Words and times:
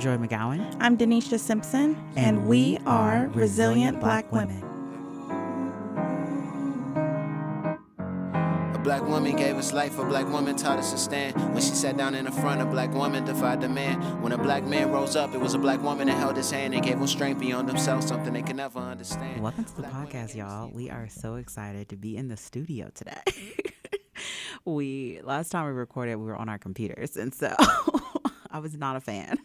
Joi 0.00 0.16
McGowan. 0.16 0.78
I'm 0.80 0.96
Deneshia 0.96 1.38
Simpson, 1.38 1.94
and, 2.16 2.38
and 2.38 2.46
we, 2.46 2.78
we, 2.78 2.78
are 2.86 3.28
Resilient, 3.34 3.36
Resilient 3.36 4.00
Black, 4.00 4.30
Black 4.30 4.48
Women. 4.48 4.64
A 8.74 8.78
black 8.78 9.02
woman 9.02 9.36
gave 9.36 9.56
us 9.56 9.74
life, 9.74 9.98
a 9.98 10.04
black 10.06 10.26
woman 10.32 10.56
taught 10.56 10.78
us 10.78 10.90
to 10.92 10.96
stand. 10.96 11.36
When 11.52 11.60
she 11.60 11.74
sat 11.74 11.98
down 11.98 12.14
in 12.14 12.24
the 12.24 12.32
front, 12.32 12.62
a 12.62 12.64
black 12.64 12.94
woman 12.94 13.26
defied 13.26 13.60
the 13.60 13.68
man. 13.68 14.00
When 14.22 14.32
a 14.32 14.38
black 14.38 14.64
man 14.64 14.90
rose 14.90 15.16
up, 15.16 15.34
it 15.34 15.38
was 15.38 15.52
a 15.52 15.58
black 15.58 15.82
woman 15.82 16.06
that 16.06 16.16
held 16.16 16.38
his 16.38 16.50
hand 16.50 16.72
and 16.72 16.82
gave 16.82 16.96
him 16.96 17.06
strength 17.06 17.38
beyond 17.38 17.68
themselves, 17.68 18.06
something 18.06 18.32
they 18.32 18.40
could 18.40 18.56
never 18.56 18.78
understand. 18.78 19.42
Welcome 19.42 19.64
to 19.64 19.76
the 19.76 19.82
black 19.82 20.08
podcast, 20.08 20.34
y'all. 20.34 20.70
We 20.70 20.88
are 20.88 21.10
so 21.10 21.34
excited 21.34 21.90
to 21.90 21.96
be 21.98 22.16
in 22.16 22.28
the 22.28 22.38
studio 22.38 22.90
today. 22.94 23.20
we 24.64 25.20
last 25.24 25.50
time 25.50 25.66
we 25.66 25.72
recorded, 25.72 26.16
we 26.16 26.24
were 26.24 26.36
on 26.36 26.48
our 26.48 26.58
computers, 26.58 27.18
and 27.18 27.34
so 27.34 27.54
I 28.50 28.60
was 28.60 28.74
not 28.78 28.96
a 28.96 29.00
fan 29.02 29.38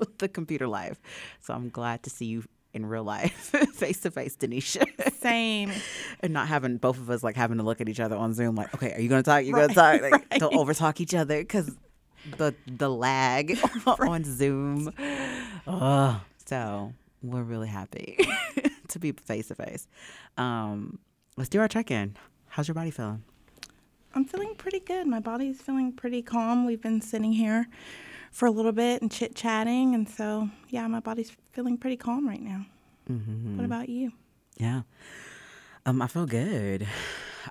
of 0.00 0.08
the 0.18 0.28
computer 0.28 0.66
life. 0.66 1.00
So 1.40 1.54
I'm 1.54 1.68
glad 1.68 2.02
to 2.04 2.10
see 2.10 2.26
you 2.26 2.44
in 2.72 2.86
real 2.86 3.02
life, 3.02 3.52
face 3.74 4.00
to 4.00 4.10
face, 4.12 4.36
Deneshia. 4.36 5.12
Same. 5.14 5.72
and 6.20 6.32
not 6.32 6.46
having 6.46 6.76
both 6.76 6.98
of 6.98 7.10
us 7.10 7.24
like 7.24 7.34
having 7.34 7.58
to 7.58 7.64
look 7.64 7.80
at 7.80 7.88
each 7.88 7.98
other 7.98 8.16
on 8.16 8.32
Zoom, 8.32 8.54
like, 8.54 8.72
okay, 8.74 8.94
are 8.94 9.00
you 9.00 9.08
gonna 9.08 9.24
talk? 9.24 9.44
You 9.44 9.54
right, 9.54 9.74
gonna 9.74 9.98
talk? 9.98 10.02
Like, 10.02 10.12
right. 10.30 10.40
Don't 10.40 10.54
overtalk 10.54 11.00
each 11.00 11.14
other 11.14 11.40
because 11.40 11.76
the 12.36 12.54
the 12.66 12.88
lag 12.88 13.58
on 13.86 14.22
Zoom. 14.22 14.92
Oh, 15.66 16.20
so 16.46 16.92
we're 17.22 17.42
really 17.42 17.68
happy 17.68 18.18
to 18.88 18.98
be 19.00 19.12
face 19.12 19.48
to 19.48 19.56
face. 19.56 19.88
Let's 21.36 21.48
do 21.48 21.60
our 21.60 21.68
check 21.68 21.90
in. 21.90 22.16
How's 22.48 22.68
your 22.68 22.74
body 22.74 22.90
feeling? 22.90 23.24
I'm 24.14 24.24
feeling 24.24 24.54
pretty 24.56 24.80
good. 24.80 25.06
My 25.06 25.20
body's 25.20 25.62
feeling 25.62 25.92
pretty 25.92 26.20
calm. 26.20 26.66
We've 26.66 26.82
been 26.82 27.00
sitting 27.00 27.32
here 27.32 27.66
for 28.30 28.46
a 28.46 28.50
little 28.50 28.72
bit 28.72 29.02
and 29.02 29.10
chit 29.10 29.34
chatting. 29.34 29.94
And 29.94 30.08
so, 30.08 30.48
yeah, 30.68 30.86
my 30.86 31.00
body's 31.00 31.32
feeling 31.52 31.76
pretty 31.76 31.96
calm 31.96 32.28
right 32.28 32.42
now. 32.42 32.66
Mm-hmm. 33.10 33.56
What 33.56 33.64
about 33.64 33.88
you? 33.88 34.12
Yeah. 34.56 34.82
Um, 35.86 36.02
I 36.02 36.06
feel 36.06 36.26
good. 36.26 36.86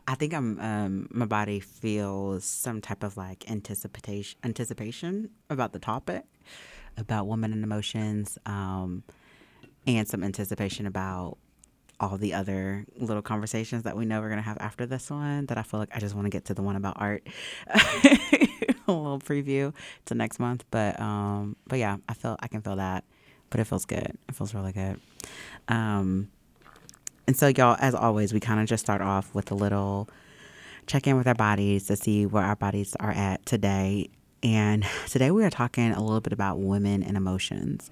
I 0.08 0.16
think 0.16 0.34
I'm 0.34 0.60
um 0.60 1.08
my 1.12 1.26
body 1.26 1.60
feels 1.60 2.46
some 2.46 2.80
type 2.80 3.04
of 3.04 3.18
like 3.18 3.50
anticipation 3.50 4.38
anticipation 4.44 5.32
about 5.50 5.74
the 5.74 5.80
topic 5.80 6.26
about 6.96 7.28
women 7.28 7.54
and 7.54 7.64
emotions 7.64 8.38
um 8.46 9.04
and 9.88 10.08
some 10.08 10.24
anticipation 10.24 10.86
about 10.86 11.38
all 12.00 12.18
the 12.18 12.34
other 12.34 12.86
little 12.96 13.24
conversations 13.24 13.84
that 13.84 13.98
we 13.98 14.06
know 14.06 14.22
we're 14.22 14.30
gonna 14.30 14.42
have 14.42 14.58
after 14.60 14.86
this 14.86 15.10
one 15.10 15.48
that 15.48 15.58
I 15.58 15.64
feel 15.64 15.80
like 15.80 15.90
I 15.94 16.00
just 16.00 16.16
want 16.16 16.26
to 16.26 16.30
get 16.30 16.46
to 16.46 16.54
the 16.54 16.62
one 16.62 16.76
about 16.76 16.96
art. 16.98 17.28
a 18.94 19.02
little 19.02 19.20
preview 19.20 19.74
to 20.06 20.16
next 20.16 20.40
month, 20.40 20.66
but 20.72 21.00
um, 21.00 21.56
but 21.68 21.80
yeah, 21.80 21.98
I 22.08 22.14
feel 22.14 22.38
I 22.40 22.48
can 22.48 22.62
feel 22.62 22.76
that, 22.78 23.04
but 23.50 23.60
it 23.60 23.66
feels 23.66 23.86
good. 23.86 24.18
It 24.28 24.36
feels 24.36 24.54
really 24.54 24.72
good. 24.72 25.00
Um, 25.68 26.30
and 27.28 27.38
so 27.38 27.48
y'all, 27.48 27.78
as 27.80 27.94
always, 27.94 28.34
we 28.34 28.40
kind 28.40 28.60
of 28.60 28.68
just 28.68 28.84
start 28.84 29.02
off 29.02 29.34
with 29.36 29.52
a 29.52 29.56
little 29.56 30.10
check 30.88 31.06
in 31.06 31.16
with 31.16 31.28
our 31.28 31.36
bodies 31.36 31.86
to 31.86 31.96
see 31.96 32.26
where 32.26 32.44
our 32.44 32.56
bodies 32.56 32.96
are 33.00 33.12
at 33.12 33.46
today. 33.46 34.10
And 34.42 34.84
today 35.08 35.32
we 35.32 35.44
are 35.44 35.50
talking 35.50 35.92
a 35.92 36.02
little 36.02 36.22
bit 36.22 36.34
about 36.34 36.60
women 36.60 37.04
and 37.04 37.16
emotions. 37.16 37.90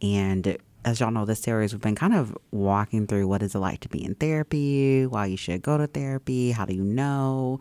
And 0.00 0.56
as 0.84 1.00
y'all 1.00 1.10
know, 1.10 1.26
this 1.26 1.40
series 1.40 1.74
we've 1.74 1.82
been 1.82 1.94
kind 1.94 2.14
of 2.14 2.36
walking 2.50 3.06
through 3.06 3.28
what 3.28 3.42
is 3.42 3.54
it 3.54 3.58
like 3.58 3.80
to 3.80 3.88
be 3.88 4.02
in 4.02 4.14
therapy, 4.14 5.06
why 5.06 5.26
you 5.26 5.36
should 5.36 5.60
go 5.60 5.76
to 5.76 5.86
therapy, 5.86 6.52
how 6.52 6.64
do 6.64 6.74
you 6.74 6.82
know, 6.82 7.60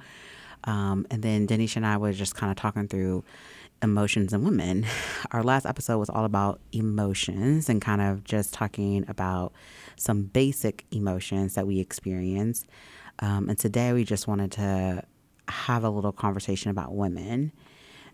um, 0.67 1.07
and 1.09 1.23
then 1.23 1.47
Deneshia 1.47 1.77
and 1.77 1.85
I 1.85 1.97
were 1.97 2.13
just 2.13 2.35
kind 2.35 2.51
of 2.51 2.57
talking 2.57 2.87
through 2.87 3.23
emotions 3.81 4.33
and 4.33 4.43
women. 4.43 4.85
Our 5.31 5.41
last 5.41 5.65
episode 5.65 5.97
was 5.97 6.09
all 6.09 6.25
about 6.25 6.59
emotions 6.71 7.69
and 7.69 7.81
kind 7.81 8.01
of 8.01 8.23
just 8.23 8.53
talking 8.53 9.05
about 9.07 9.53
some 9.95 10.23
basic 10.23 10.85
emotions 10.91 11.55
that 11.55 11.65
we 11.65 11.79
experience. 11.79 12.65
Um, 13.19 13.49
and 13.49 13.57
today 13.57 13.93
we 13.93 14.03
just 14.03 14.27
wanted 14.27 14.51
to 14.53 15.03
have 15.47 15.83
a 15.83 15.89
little 15.89 16.11
conversation 16.11 16.69
about 16.69 16.93
women 16.93 17.51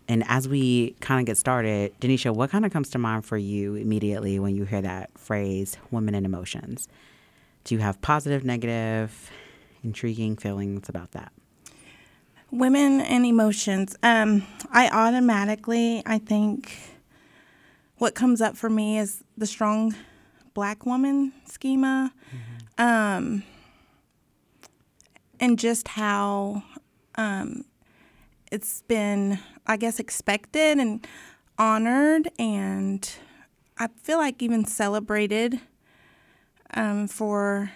and 0.08 0.22
as 0.28 0.48
we 0.48 0.96
kind 1.00 1.20
of 1.20 1.26
get 1.26 1.38
started, 1.38 1.98
Deneshia, 2.00 2.34
what 2.34 2.50
kind 2.50 2.66
of 2.66 2.72
comes 2.72 2.90
to 2.90 2.98
mind 2.98 3.24
for 3.24 3.38
you 3.38 3.74
immediately 3.74 4.38
when 4.38 4.54
you 4.54 4.64
hear 4.64 4.82
that 4.82 5.16
phrase, 5.16 5.78
women 5.90 6.14
and 6.14 6.26
emotions? 6.26 6.88
Do 7.64 7.74
you 7.74 7.80
have 7.80 8.00
positive, 8.02 8.44
negative, 8.44 9.30
intriguing 9.82 10.36
feelings 10.36 10.88
about 10.88 11.12
that? 11.12 11.32
Women 12.54 13.00
and 13.00 13.26
emotions. 13.26 13.96
Um, 14.04 14.46
I 14.70 14.88
automatically, 14.88 16.04
I 16.06 16.18
think, 16.18 16.78
what 17.98 18.14
comes 18.14 18.40
up 18.40 18.56
for 18.56 18.70
me 18.70 18.96
is 18.96 19.24
the 19.36 19.44
strong 19.44 19.92
black 20.54 20.86
woman 20.86 21.32
schema. 21.46 22.12
Mm-hmm. 22.28 22.80
Um, 22.80 23.42
and 25.40 25.58
just 25.58 25.88
how 25.88 26.62
um, 27.16 27.64
it's 28.52 28.82
been, 28.82 29.40
I 29.66 29.76
guess, 29.76 29.98
expected 29.98 30.78
and 30.78 31.04
honored, 31.58 32.28
and 32.38 33.10
I 33.78 33.88
feel 34.00 34.18
like 34.18 34.40
even 34.40 34.64
celebrated 34.64 35.58
um, 36.72 37.08
for 37.08 37.72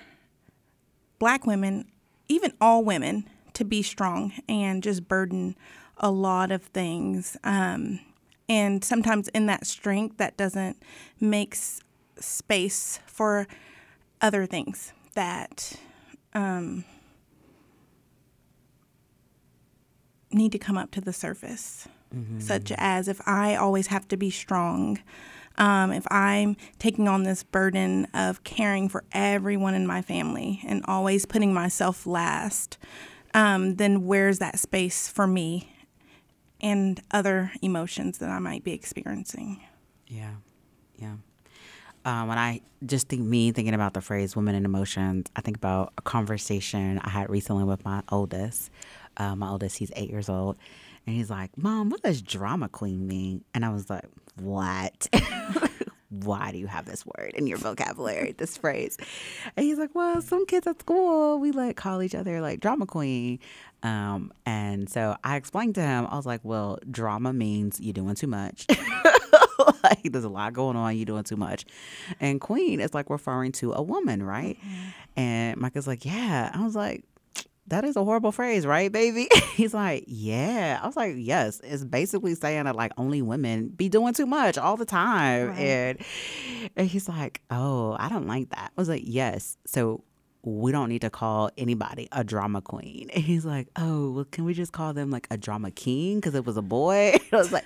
black 1.18 1.46
women, 1.46 1.86
even 2.28 2.52
all 2.60 2.84
women, 2.84 3.28
to 3.58 3.64
be 3.64 3.82
strong 3.82 4.32
and 4.48 4.82
just 4.82 5.08
burden 5.08 5.56
a 5.96 6.10
lot 6.10 6.52
of 6.52 6.62
things. 6.62 7.36
Um, 7.42 8.00
and 8.48 8.84
sometimes 8.84 9.28
in 9.28 9.46
that 9.46 9.66
strength, 9.66 10.16
that 10.18 10.36
doesn't 10.36 10.80
make 11.20 11.56
space 12.18 13.00
for 13.06 13.46
other 14.20 14.46
things 14.46 14.92
that 15.14 15.74
um, 16.34 16.84
need 20.30 20.52
to 20.52 20.58
come 20.58 20.78
up 20.78 20.92
to 20.92 21.00
the 21.00 21.12
surface, 21.12 21.88
mm-hmm. 22.14 22.38
such 22.38 22.72
as 22.76 23.08
if 23.08 23.20
I 23.26 23.56
always 23.56 23.88
have 23.88 24.06
to 24.08 24.16
be 24.16 24.30
strong, 24.30 25.00
um, 25.56 25.90
if 25.90 26.06
I'm 26.10 26.56
taking 26.78 27.08
on 27.08 27.24
this 27.24 27.42
burden 27.42 28.06
of 28.14 28.44
caring 28.44 28.88
for 28.88 29.02
everyone 29.10 29.74
in 29.74 29.84
my 29.86 30.00
family 30.00 30.62
and 30.64 30.84
always 30.86 31.26
putting 31.26 31.52
myself 31.52 32.06
last, 32.06 32.78
um, 33.34 33.76
then 33.76 34.06
where's 34.06 34.38
that 34.38 34.58
space 34.58 35.08
for 35.08 35.26
me 35.26 35.72
and 36.60 37.00
other 37.10 37.52
emotions 37.62 38.18
that 38.18 38.30
I 38.30 38.38
might 38.38 38.64
be 38.64 38.72
experiencing? 38.72 39.60
Yeah, 40.06 40.34
yeah. 40.96 41.14
Um, 42.04 42.28
when 42.28 42.38
I 42.38 42.60
just 42.86 43.08
think 43.08 43.22
me 43.22 43.52
thinking 43.52 43.74
about 43.74 43.92
the 43.94 44.00
phrase 44.00 44.34
"women 44.34 44.54
and 44.54 44.64
emotions," 44.64 45.26
I 45.36 45.40
think 45.40 45.56
about 45.56 45.92
a 45.98 46.02
conversation 46.02 46.98
I 47.00 47.10
had 47.10 47.28
recently 47.28 47.64
with 47.64 47.84
my 47.84 48.02
oldest. 48.08 48.70
Uh, 49.16 49.34
my 49.34 49.48
oldest, 49.48 49.78
he's 49.78 49.90
eight 49.96 50.10
years 50.10 50.28
old, 50.28 50.56
and 51.06 51.14
he's 51.14 51.28
like, 51.28 51.56
"Mom, 51.58 51.90
what 51.90 52.02
does 52.02 52.22
drama 52.22 52.68
queen 52.68 53.06
mean?" 53.06 53.44
And 53.52 53.64
I 53.64 53.70
was 53.70 53.90
like, 53.90 54.06
"What?" 54.36 55.08
why 56.10 56.52
do 56.52 56.58
you 56.58 56.66
have 56.66 56.86
this 56.86 57.04
word 57.04 57.32
in 57.34 57.46
your 57.46 57.58
vocabulary, 57.58 58.32
this 58.32 58.56
phrase? 58.56 58.96
And 59.56 59.64
he's 59.64 59.78
like, 59.78 59.94
well, 59.94 60.22
some 60.22 60.46
kids 60.46 60.66
at 60.66 60.80
school, 60.80 61.38
we 61.38 61.50
like 61.50 61.76
call 61.76 62.02
each 62.02 62.14
other 62.14 62.40
like 62.40 62.60
drama 62.60 62.86
queen. 62.86 63.38
Um, 63.82 64.32
and 64.46 64.88
so 64.88 65.16
I 65.22 65.36
explained 65.36 65.74
to 65.76 65.82
him, 65.82 66.06
I 66.10 66.16
was 66.16 66.26
like, 66.26 66.40
well, 66.42 66.78
drama 66.90 67.32
means 67.32 67.80
you're 67.80 67.92
doing 67.92 68.14
too 68.14 68.26
much. 68.26 68.66
like 69.84 70.02
there's 70.04 70.24
a 70.24 70.28
lot 70.28 70.52
going 70.52 70.76
on, 70.76 70.96
you're 70.96 71.06
doing 71.06 71.24
too 71.24 71.36
much. 71.36 71.64
And 72.20 72.40
queen 72.40 72.80
is 72.80 72.94
like 72.94 73.10
referring 73.10 73.52
to 73.52 73.72
a 73.72 73.82
woman, 73.82 74.22
right? 74.22 74.58
Mm-hmm. 74.58 75.20
And 75.20 75.60
Micah's 75.60 75.86
like, 75.86 76.04
yeah. 76.04 76.50
I 76.54 76.64
was 76.64 76.74
like, 76.74 77.04
that 77.68 77.84
is 77.84 77.96
a 77.96 78.04
horrible 78.04 78.32
phrase, 78.32 78.66
right, 78.66 78.90
baby? 78.90 79.28
He's 79.54 79.74
like, 79.74 80.04
yeah. 80.06 80.80
I 80.82 80.86
was 80.86 80.96
like, 80.96 81.14
yes. 81.16 81.60
It's 81.62 81.84
basically 81.84 82.34
saying 82.34 82.64
that 82.64 82.76
like 82.76 82.92
only 82.96 83.22
women 83.22 83.68
be 83.68 83.88
doing 83.88 84.14
too 84.14 84.26
much 84.26 84.58
all 84.58 84.76
the 84.76 84.84
time. 84.84 85.48
Right. 85.48 85.58
And, 85.58 85.98
and 86.76 86.88
he's 86.88 87.08
like, 87.08 87.42
oh, 87.50 87.96
I 87.98 88.08
don't 88.08 88.26
like 88.26 88.50
that. 88.50 88.72
I 88.76 88.80
was 88.80 88.88
like, 88.88 89.02
yes. 89.04 89.56
So 89.66 90.02
we 90.42 90.72
don't 90.72 90.88
need 90.88 91.02
to 91.02 91.10
call 91.10 91.50
anybody 91.58 92.08
a 92.12 92.24
drama 92.24 92.62
queen. 92.62 93.10
And 93.12 93.22
he's 93.22 93.44
like, 93.44 93.68
oh, 93.76 94.10
well, 94.12 94.24
can 94.24 94.44
we 94.44 94.54
just 94.54 94.72
call 94.72 94.92
them 94.92 95.10
like 95.10 95.26
a 95.30 95.36
drama 95.36 95.70
king 95.70 96.16
because 96.16 96.34
it 96.34 96.46
was 96.46 96.56
a 96.56 96.62
boy? 96.62 97.16
I 97.32 97.36
was 97.36 97.52
like, 97.52 97.64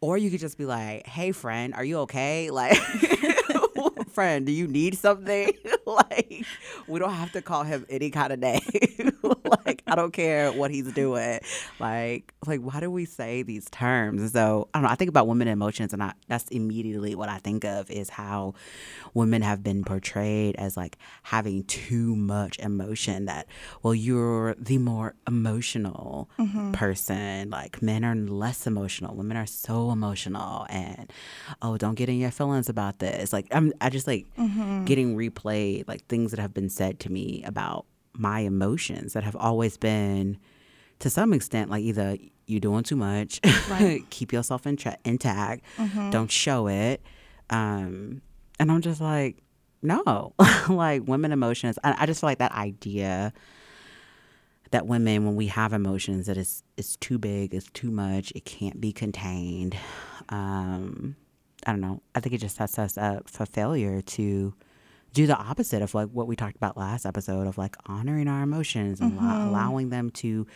or 0.00 0.18
you 0.18 0.30
could 0.30 0.40
just 0.40 0.58
be 0.58 0.64
like, 0.64 1.06
hey, 1.06 1.32
friend, 1.32 1.74
are 1.74 1.84
you 1.84 1.98
okay? 2.00 2.50
Like, 2.58 2.78
friend, 4.18 4.46
do 4.46 4.50
you 4.50 4.66
need 4.66 4.98
something? 4.98 5.52
like, 5.86 6.44
we 6.88 6.98
don't 6.98 7.12
have 7.12 7.30
to 7.30 7.40
call 7.40 7.62
him 7.62 7.86
any 7.88 8.10
kind 8.10 8.32
of 8.32 8.40
name. 8.40 8.60
like 9.66 9.82
I 9.86 9.94
don't 9.94 10.12
care 10.12 10.52
what 10.52 10.70
he's 10.70 10.92
doing. 10.92 11.40
Like 11.78 12.32
like 12.46 12.60
why 12.60 12.80
do 12.80 12.90
we 12.90 13.04
say 13.04 13.42
these 13.42 13.68
terms? 13.70 14.20
And 14.20 14.30
so 14.30 14.68
I 14.72 14.78
don't 14.78 14.84
know. 14.84 14.90
I 14.90 14.94
think 14.94 15.08
about 15.08 15.26
women 15.26 15.48
emotions, 15.48 15.92
and 15.92 16.02
I, 16.02 16.12
that's 16.28 16.48
immediately 16.48 17.14
what 17.14 17.28
I 17.28 17.38
think 17.38 17.64
of 17.64 17.90
is 17.90 18.10
how 18.10 18.54
women 19.14 19.42
have 19.42 19.62
been 19.62 19.84
portrayed 19.84 20.56
as 20.56 20.76
like 20.76 20.98
having 21.24 21.64
too 21.64 22.16
much 22.16 22.58
emotion. 22.58 23.26
That 23.26 23.46
well, 23.82 23.94
you're 23.94 24.54
the 24.54 24.78
more 24.78 25.14
emotional 25.26 26.30
mm-hmm. 26.38 26.72
person. 26.72 27.50
Like 27.50 27.82
men 27.82 28.04
are 28.04 28.14
less 28.14 28.66
emotional. 28.66 29.14
Women 29.14 29.36
are 29.36 29.46
so 29.46 29.90
emotional, 29.90 30.66
and 30.68 31.12
oh, 31.62 31.76
don't 31.76 31.94
get 31.94 32.08
in 32.08 32.18
your 32.18 32.30
feelings 32.30 32.68
about 32.68 32.98
this. 32.98 33.32
Like 33.32 33.46
I'm, 33.50 33.72
I 33.80 33.90
just 33.90 34.06
like 34.06 34.26
mm-hmm. 34.36 34.84
getting 34.84 35.16
replayed 35.16 35.88
like 35.88 36.06
things 36.06 36.30
that 36.30 36.40
have 36.40 36.54
been 36.54 36.68
said 36.68 37.00
to 37.00 37.12
me 37.12 37.42
about 37.44 37.86
my 38.18 38.40
emotions 38.40 39.12
that 39.14 39.24
have 39.24 39.36
always 39.36 39.76
been 39.76 40.36
to 40.98 41.08
some 41.08 41.32
extent 41.32 41.70
like 41.70 41.82
either 41.82 42.16
you're 42.46 42.60
doing 42.60 42.82
too 42.82 42.96
much 42.96 43.40
Right. 43.70 44.02
keep 44.10 44.32
yourself 44.32 44.66
in 44.66 44.76
tra- 44.76 44.98
intact 45.04 45.64
don't 46.10 46.30
show 46.30 46.66
it 46.66 47.00
um 47.50 48.20
and 48.58 48.70
i'm 48.72 48.80
just 48.82 49.00
like 49.00 49.36
no. 49.80 50.34
Like 50.68 51.06
women 51.06 51.30
emotions 51.30 51.78
I, 51.84 51.94
I 52.00 52.06
just 52.06 52.20
feel 52.20 52.28
like 52.28 52.38
that 52.38 52.50
idea 52.52 53.32
that 54.72 54.86
women 54.86 55.24
when 55.24 55.36
we 55.36 55.46
have 55.46 55.72
emotions 55.72 56.26
that 56.26 56.36
it's 56.36 56.62
it's 56.76 56.96
too 56.96 57.16
big 57.18 57.54
it's 57.54 57.70
too 57.70 57.90
much 57.90 58.32
it 58.34 58.44
can't 58.44 58.80
be 58.80 58.92
contained 58.92 59.76
um 60.30 61.14
i 61.66 61.70
don't 61.72 61.80
know. 61.80 62.02
I 62.14 62.20
think 62.20 62.34
it 62.34 62.38
just 62.38 62.56
sets 62.56 62.78
us 62.78 62.96
up 62.98 63.28
for 63.30 63.46
failure 63.46 64.00
to 64.02 64.54
do 65.14 65.26
the 65.26 65.36
opposite 65.36 65.82
of 65.82 65.94
like 65.94 66.08
what 66.10 66.26
we 66.26 66.36
talked 66.36 66.56
about 66.56 66.76
last 66.76 67.06
episode 67.06 67.46
of 67.46 67.58
like 67.58 67.76
honoring 67.86 68.28
our 68.28 68.42
emotions 68.42 69.00
and 69.00 69.18
allow- 69.18 69.48
allowing 69.48 69.88
them 69.90 70.10
to 70.10 70.46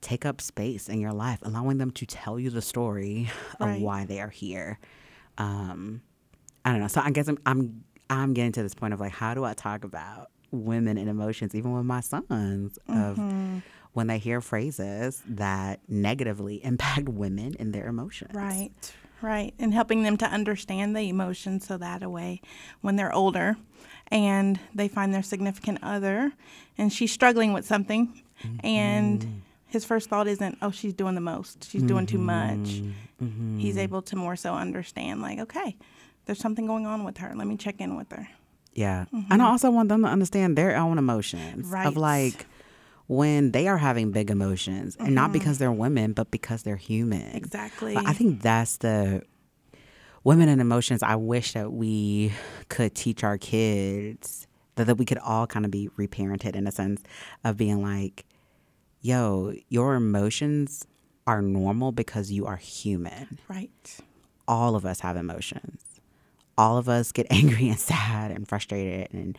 take 0.00 0.26
up 0.26 0.40
space 0.40 0.88
in 0.88 1.00
your 1.00 1.12
life 1.12 1.38
allowing 1.42 1.78
them 1.78 1.90
to 1.90 2.04
tell 2.04 2.38
you 2.38 2.50
the 2.50 2.60
story 2.62 3.30
Right. 3.58 3.76
of 3.76 3.82
why 3.82 4.04
they 4.04 4.20
are 4.20 4.28
here. 4.28 4.78
Um 5.38 6.02
i 6.64 6.70
don't 6.70 6.80
know. 6.80 6.88
So 6.88 7.00
i 7.00 7.10
guess 7.10 7.26
i'm 7.28 7.38
i'm 7.46 7.84
i'm 8.10 8.34
getting 8.34 8.52
to 8.52 8.62
this 8.62 8.74
point 8.74 8.92
of 8.94 9.00
like 9.00 9.12
how 9.12 9.32
do 9.34 9.44
i 9.44 9.54
talk 9.54 9.82
about 9.84 10.30
women 10.50 10.98
and 10.98 11.08
emotions 11.08 11.54
even 11.54 11.72
with 11.72 11.84
my 11.86 12.00
sons 12.00 12.78
of 12.86 13.18
when 13.94 14.06
they 14.08 14.18
hear 14.18 14.40
phrases 14.40 15.22
that 15.26 15.80
negatively 15.88 16.62
impact 16.64 17.08
women 17.08 17.54
and 17.58 17.72
their 17.72 17.86
emotions? 17.86 18.32
Right, 18.34 18.72
right. 19.24 19.54
And 19.58 19.72
helping 19.72 20.02
them 20.02 20.16
to 20.18 20.26
understand 20.26 20.94
the 20.94 21.08
emotions 21.08 21.66
so 21.66 21.76
that 21.78 22.02
a 22.02 22.10
way 22.10 22.40
when 22.82 22.96
they're 22.96 23.12
older 23.12 23.56
and 24.08 24.60
they 24.74 24.88
find 24.88 25.14
their 25.14 25.22
significant 25.22 25.78
other 25.82 26.32
and 26.76 26.92
she's 26.92 27.10
struggling 27.10 27.52
with 27.52 27.64
something 27.64 28.22
and 28.62 29.20
mm-hmm. 29.20 29.38
his 29.66 29.84
first 29.84 30.08
thought 30.08 30.28
isn't, 30.28 30.58
oh, 30.60 30.70
she's 30.70 30.92
doing 30.92 31.14
the 31.14 31.20
most, 31.20 31.70
she's 31.70 31.82
doing 31.82 32.06
too 32.06 32.18
much. 32.18 32.58
Mm-hmm. 32.58 33.24
Mm-hmm. 33.24 33.58
He's 33.58 33.78
able 33.78 34.02
to 34.02 34.16
more 34.16 34.36
so 34.36 34.54
understand, 34.54 35.22
like, 35.22 35.38
okay, 35.38 35.76
there's 36.26 36.40
something 36.40 36.66
going 36.66 36.84
on 36.86 37.04
with 37.04 37.18
her. 37.18 37.32
Let 37.34 37.46
me 37.46 37.56
check 37.56 37.80
in 37.80 37.96
with 37.96 38.10
her. 38.12 38.28
Yeah. 38.72 39.04
And 39.30 39.40
I 39.40 39.46
also 39.46 39.70
want 39.70 39.88
them 39.88 40.02
to 40.02 40.08
understand 40.08 40.58
their 40.58 40.76
own 40.76 40.98
emotions. 40.98 41.66
Right. 41.68 41.86
Of 41.86 41.96
like 41.96 42.46
when 43.06 43.52
they 43.52 43.68
are 43.68 43.78
having 43.78 44.10
big 44.12 44.30
emotions 44.30 44.96
and 44.98 45.14
not 45.14 45.24
mm-hmm. 45.24 45.32
because 45.34 45.58
they're 45.58 45.72
women, 45.72 46.12
but 46.12 46.30
because 46.30 46.62
they're 46.62 46.76
human. 46.76 47.36
Exactly. 47.36 47.94
But 47.94 48.06
I 48.06 48.12
think 48.12 48.42
that's 48.42 48.78
the 48.78 49.22
women 50.22 50.48
and 50.48 50.60
emotions 50.60 51.02
I 51.02 51.16
wish 51.16 51.52
that 51.52 51.72
we 51.72 52.32
could 52.68 52.94
teach 52.94 53.22
our 53.22 53.36
kids 53.36 54.46
that, 54.76 54.86
that 54.86 54.96
we 54.96 55.04
could 55.04 55.18
all 55.18 55.46
kind 55.46 55.64
of 55.64 55.70
be 55.70 55.88
reparented 55.98 56.56
in 56.56 56.66
a 56.66 56.72
sense 56.72 57.02
of 57.44 57.56
being 57.56 57.82
like, 57.82 58.24
yo, 59.00 59.54
your 59.68 59.94
emotions 59.94 60.86
are 61.26 61.42
normal 61.42 61.92
because 61.92 62.30
you 62.32 62.46
are 62.46 62.56
human 62.56 63.38
Right. 63.48 63.98
all 64.48 64.76
of 64.76 64.84
us 64.84 65.00
have 65.00 65.16
emotions. 65.16 65.93
All 66.56 66.78
of 66.78 66.88
us 66.88 67.12
get 67.12 67.26
angry 67.30 67.68
and 67.68 67.78
sad 67.78 68.30
and 68.30 68.48
frustrated 68.48 69.12
and 69.12 69.38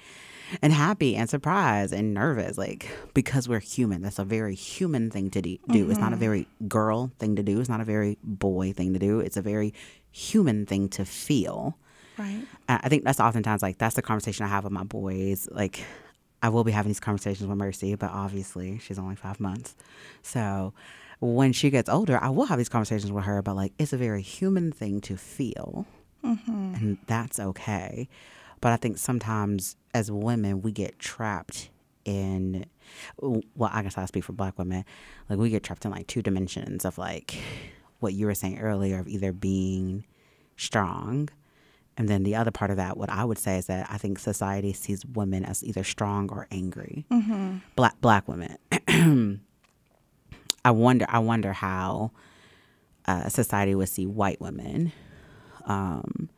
and 0.62 0.71
happy 0.71 1.15
and 1.15 1.27
surprised 1.27 1.91
and 1.91 2.13
nervous 2.13 2.57
like 2.57 2.88
because 3.13 3.50
we're 3.50 3.59
human. 3.59 4.01
That's 4.01 4.19
a 4.19 4.25
very 4.25 4.56
human 4.56 5.09
thing 5.09 5.31
to 5.31 5.41
de- 5.41 5.59
do. 5.69 5.89
It's 5.89 6.00
not 6.00 6.09
a 6.09 6.15
mm-hmm. 6.15 6.19
very 6.19 6.47
girl 6.67 7.12
thing 7.17 7.35
to 7.35 7.44
do. 7.44 7.59
It's 7.59 7.69
not 7.69 7.81
a 7.81 7.85
very 7.85 8.17
boy 8.23 8.71
thing 8.71 8.94
to 8.94 9.00
do. 9.00 9.19
It's 9.19 9.38
a 9.38 9.41
very 9.41 9.73
human 10.12 10.65
thing 10.65 10.89
to 10.89 11.06
feel. 11.06 11.77
Right. 12.17 12.44
I 12.69 12.81
I 12.83 12.89
think 12.89 13.03
that's 13.03 13.19
oftentimes 13.19 13.62
like 13.62 13.77
that's 13.77 13.95
the 13.95 14.01
conversation 14.01 14.45
I 14.45 14.50
have 14.50 14.63
with 14.63 14.73
my 14.73 14.83
boys. 14.83 15.50
Like 15.51 15.83
I 16.41 16.50
will 16.50 16.63
be 16.63 16.71
having 16.71 16.89
these 16.89 17.00
conversations 17.00 17.47
with 17.47 17.57
Mercy, 17.57 17.95
but 17.95 18.12
obviously 18.12 18.77
she's 18.79 19.00
only 19.00 19.15
five 19.15 19.39
months. 19.39 19.75
So 20.21 20.73
when 21.19 21.53
she 21.53 21.69
gets 21.69 21.89
older, 21.89 22.21
I 22.21 22.29
will 22.29 22.45
have 22.45 22.57
these 22.57 22.69
conversations 22.69 23.12
with 23.12 23.25
her 23.25 23.38
about 23.38 23.56
like 23.56 23.73
it's 23.79 23.94
a 23.94 23.97
very 23.97 24.21
human 24.21 24.71
thing 24.71 25.01
to 25.01 25.17
feel, 25.17 25.88
and 26.25 26.98
that's 27.07 27.39
okay. 27.39 28.10
But 28.62 28.72
I 28.72 28.77
think 28.77 28.98
sometimes 28.98 29.75
as 29.94 30.12
women 30.12 30.62
we 30.62 30.72
get 30.72 31.00
trapped 31.00 31.69
in 32.04 32.66
well, 33.18 33.72
I 33.74 33.81
guess 33.81 33.98
I 33.98 34.06
speak 34.06 34.24
for 34.24 34.33
black 34.33 34.57
women. 34.57 34.86
Like 35.30 35.39
we 35.39 35.50
get 35.50 35.63
trapped 35.63 35.86
in 35.86 35.92
like 35.92 36.07
two 36.07 36.22
dimensions 36.22 36.86
of 36.86 36.98
like 36.98 37.38
what 38.00 38.13
you 38.13 38.25
were 38.25 38.36
saying 38.36 38.60
earlier 38.60 39.00
of 39.00 39.07
either 39.07 39.31
being 39.31 40.06
strong 40.57 41.30
and 41.98 42.10
then 42.10 42.24
the 42.24 42.36
other 42.36 42.51
part 42.51 42.72
of 42.72 42.77
that, 42.77 42.98
what 42.98 43.10
I 43.10 43.24
would 43.24 43.38
say 43.38 43.57
is 43.57 43.68
that 43.68 43.88
I 43.89 43.98
think 43.98 44.19
society 44.19 44.74
sees 44.74 45.06
women 45.06 45.45
as 45.45 45.63
either 45.63 45.83
strong 45.83 46.30
or 46.30 46.48
angry. 46.51 47.06
Black 47.75 48.00
black 48.01 48.27
women. 48.27 48.57
I 50.66 50.72
wonder. 50.72 51.06
I 51.07 51.19
wonder 51.19 51.54
how 51.54 52.12
uh, 53.07 53.30
society 53.30 53.75
would 53.75 53.88
see 53.89 54.06
white 54.06 54.42
women. 54.42 54.92
Um, 55.65 56.29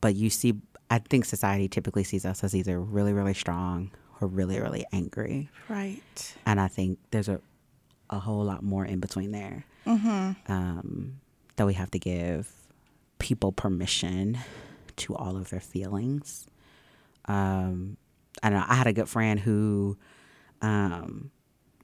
but 0.00 0.14
you 0.14 0.30
see, 0.30 0.54
I 0.90 0.98
think 0.98 1.24
society 1.24 1.68
typically 1.68 2.04
sees 2.04 2.24
us 2.24 2.42
as 2.42 2.54
either 2.54 2.80
really, 2.80 3.12
really 3.12 3.34
strong 3.34 3.90
or 4.20 4.28
really, 4.28 4.58
really 4.60 4.84
angry. 4.92 5.48
Right. 5.68 6.36
And 6.46 6.60
I 6.60 6.68
think 6.68 6.98
there's 7.10 7.28
a 7.28 7.40
a 8.10 8.18
whole 8.18 8.44
lot 8.44 8.62
more 8.62 8.84
in 8.84 8.98
between 8.98 9.30
there 9.30 9.64
um, 10.48 11.20
that 11.56 11.64
we 11.66 11.74
have 11.74 11.90
to 11.92 11.98
give 11.98 12.50
people 13.18 13.52
permission 13.52 14.36
to 14.96 15.14
all 15.14 15.36
of 15.36 15.48
their 15.50 15.60
feelings. 15.60 16.46
Um, 17.26 17.96
I 18.42 18.50
don't 18.50 18.58
know. 18.58 18.66
I 18.68 18.74
had 18.74 18.88
a 18.88 18.92
good 18.92 19.08
friend 19.08 19.38
who, 19.38 19.96
um, 20.60 21.30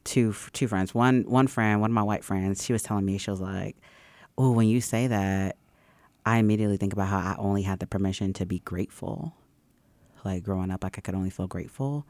two 0.05 0.35
two 0.53 0.67
friends. 0.67 0.95
One 0.95 1.23
one 1.29 1.47
friend, 1.47 1.81
one 1.81 1.91
of 1.91 1.95
my 1.95 2.03
white 2.03 2.25
friends. 2.25 2.65
She 2.65 2.73
was 2.73 2.83
telling 2.83 3.05
me 3.05 3.19
she 3.19 3.31
was 3.31 3.41
like, 3.41 3.77
"Oh, 4.37 4.51
when 4.51 4.67
you 4.67 4.81
say 4.81 5.07
that, 5.07 5.57
I 6.27 6.37
immediately 6.39 6.77
think 6.77 6.93
about 6.93 7.09
how 7.09 7.19
I 7.19 7.37
only 7.39 7.63
had 7.63 7.79
the 7.79 7.87
permission 7.87 8.35
to 8.35 8.45
be 8.45 8.59
grateful. 8.59 9.35
Like 10.25 10.43
growing 10.43 10.71
up, 10.71 10.85
like 10.85 10.99
I 10.99 11.01
could 11.01 11.15
only 11.15 11.31
feel 11.31 11.47
grateful." 11.47 12.07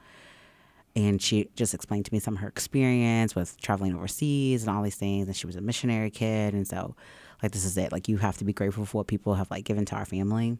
and 0.96 1.20
she 1.20 1.50
just 1.54 1.74
explained 1.74 2.06
to 2.06 2.12
me 2.14 2.18
some 2.18 2.34
of 2.34 2.40
her 2.40 2.48
experience 2.48 3.34
with 3.34 3.60
traveling 3.60 3.94
overseas 3.94 4.66
and 4.66 4.74
all 4.74 4.82
these 4.82 4.94
things 4.96 5.26
and 5.26 5.36
she 5.36 5.46
was 5.46 5.54
a 5.54 5.60
missionary 5.60 6.10
kid 6.10 6.54
and 6.54 6.66
so 6.66 6.96
like 7.42 7.52
this 7.52 7.66
is 7.66 7.76
it. 7.76 7.92
Like 7.92 8.08
you 8.08 8.16
have 8.16 8.38
to 8.38 8.44
be 8.44 8.54
grateful 8.54 8.86
for 8.86 8.96
what 8.96 9.06
people 9.06 9.34
have 9.34 9.50
like 9.50 9.64
given 9.64 9.84
to 9.84 9.94
our 9.94 10.06
family. 10.06 10.56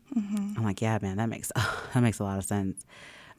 I'm 0.59 0.63
like 0.63 0.83
yeah 0.83 0.99
man 1.01 1.17
that 1.17 1.31
makes 1.31 1.51
that 1.95 2.01
makes 2.03 2.19
a 2.21 2.25
lot 2.25 2.37
of 2.39 2.45
sense. 2.45 2.85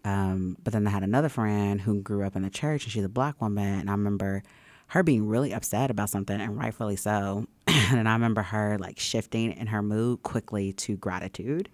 Um, 0.03 0.57
but 0.63 0.73
then 0.73 0.87
i 0.87 0.89
had 0.89 1.03
another 1.03 1.27
friend 1.29 1.81
who 1.81 2.01
grew 2.01 2.25
up 2.25 2.35
in 2.35 2.41
the 2.43 2.49
church 2.49 2.83
and 2.83 2.91
she's 2.91 3.03
a 3.03 3.09
black 3.09 3.41
woman 3.41 3.79
and 3.79 3.89
i 3.89 3.93
remember 3.93 4.41
her 4.87 5.03
being 5.03 5.27
really 5.27 5.53
upset 5.53 5.91
about 5.91 6.09
something 6.09 6.39
and 6.39 6.57
rightfully 6.57 6.95
so 6.95 7.45
and 7.91 8.07
i 8.07 8.13
remember 8.13 8.41
her 8.41 8.77
like 8.79 8.99
shifting 8.99 9.51
in 9.51 9.67
her 9.67 9.81
mood 9.81 10.23
quickly 10.23 10.73
to 10.73 10.95
gratitude 10.97 11.69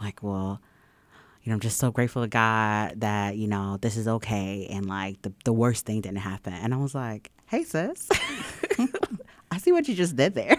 like 0.00 0.22
well 0.22 0.60
you 1.42 1.48
know, 1.48 1.54
I'm 1.54 1.60
just 1.60 1.78
so 1.78 1.90
grateful 1.90 2.20
to 2.20 2.28
God 2.28 3.00
that, 3.00 3.34
you 3.38 3.48
know, 3.48 3.78
this 3.80 3.96
is 3.96 4.06
okay 4.06 4.66
and 4.68 4.84
like 4.84 5.22
the, 5.22 5.32
the 5.46 5.54
worst 5.54 5.86
thing 5.86 6.02
didn't 6.02 6.18
happen. 6.18 6.52
And 6.52 6.74
I 6.74 6.76
was 6.76 6.94
like, 6.94 7.30
hey, 7.46 7.64
sis, 7.64 8.10
I 9.50 9.56
see 9.56 9.72
what 9.72 9.88
you 9.88 9.94
just 9.94 10.16
did 10.16 10.34
there. 10.34 10.58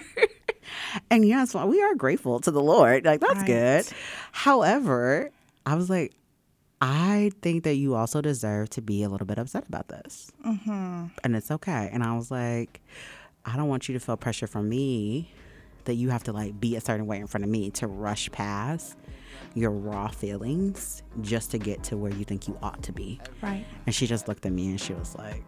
and 1.11 1.23
yes, 1.23 1.53
well, 1.53 1.67
we 1.67 1.83
are 1.83 1.93
grateful 1.93 2.39
to 2.39 2.49
the 2.49 2.63
Lord. 2.63 3.05
Like, 3.05 3.19
that's 3.19 3.35
Right. 3.41 3.45
good. 3.45 3.87
However, 4.31 5.29
I 5.67 5.75
was 5.75 5.87
like, 5.87 6.13
I 6.81 7.29
think 7.43 7.63
that 7.65 7.75
you 7.75 7.93
also 7.93 8.19
deserve 8.19 8.71
to 8.71 8.81
be 8.81 9.03
a 9.03 9.09
little 9.09 9.27
bit 9.27 9.37
upset 9.37 9.65
about 9.67 9.87
this. 9.87 10.31
Mm-hmm. 10.43 11.05
And 11.23 11.35
it's 11.35 11.51
okay. 11.51 11.91
And 11.93 12.03
I 12.03 12.15
was 12.15 12.31
like, 12.31 12.81
I 13.45 13.55
don't 13.55 13.67
want 13.67 13.87
you 13.87 13.93
to 13.93 13.99
feel 13.99 14.17
pressure 14.17 14.47
from 14.47 14.69
me 14.69 15.31
that 15.85 15.95
you 15.95 16.09
have 16.09 16.23
to 16.23 16.31
like 16.31 16.59
be 16.59 16.75
a 16.75 16.81
certain 16.81 17.07
way 17.07 17.19
in 17.19 17.27
front 17.27 17.43
of 17.43 17.49
me 17.49 17.71
to 17.71 17.87
rush 17.87 18.31
past 18.31 18.97
your 19.53 19.71
raw 19.71 20.07
feelings 20.07 21.03
just 21.21 21.51
to 21.51 21.57
get 21.57 21.83
to 21.83 21.97
where 21.97 22.13
you 22.13 22.23
think 22.23 22.47
you 22.47 22.57
ought 22.61 22.81
to 22.83 22.93
be. 22.93 23.19
Right. 23.41 23.65
And 23.85 23.93
she 23.93 24.07
just 24.07 24.27
looked 24.27 24.45
at 24.45 24.51
me 24.51 24.69
and 24.69 24.79
she 24.79 24.93
was 24.93 25.15
like, 25.15 25.43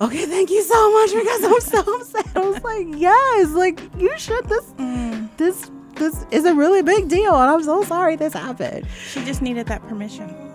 Okay, 0.00 0.26
thank 0.26 0.50
you 0.50 0.62
so 0.62 0.92
much 0.92 1.12
because 1.12 1.44
I'm 1.44 1.60
so 1.60 1.96
upset. 2.00 2.36
I 2.36 2.40
was 2.40 2.62
like, 2.62 2.86
Yes, 2.96 3.50
like 3.50 3.80
you 3.98 4.16
should 4.18 4.44
this 4.46 4.64
mm. 4.72 5.36
this 5.36 5.70
this 5.94 6.24
is 6.30 6.44
a 6.44 6.54
really 6.54 6.82
big 6.82 7.08
deal 7.08 7.34
and 7.34 7.50
I'm 7.50 7.62
so 7.62 7.82
sorry 7.84 8.16
this 8.16 8.32
happened. 8.32 8.86
She 9.10 9.24
just 9.24 9.42
needed 9.42 9.66
that 9.66 9.82
permission. 9.88 10.47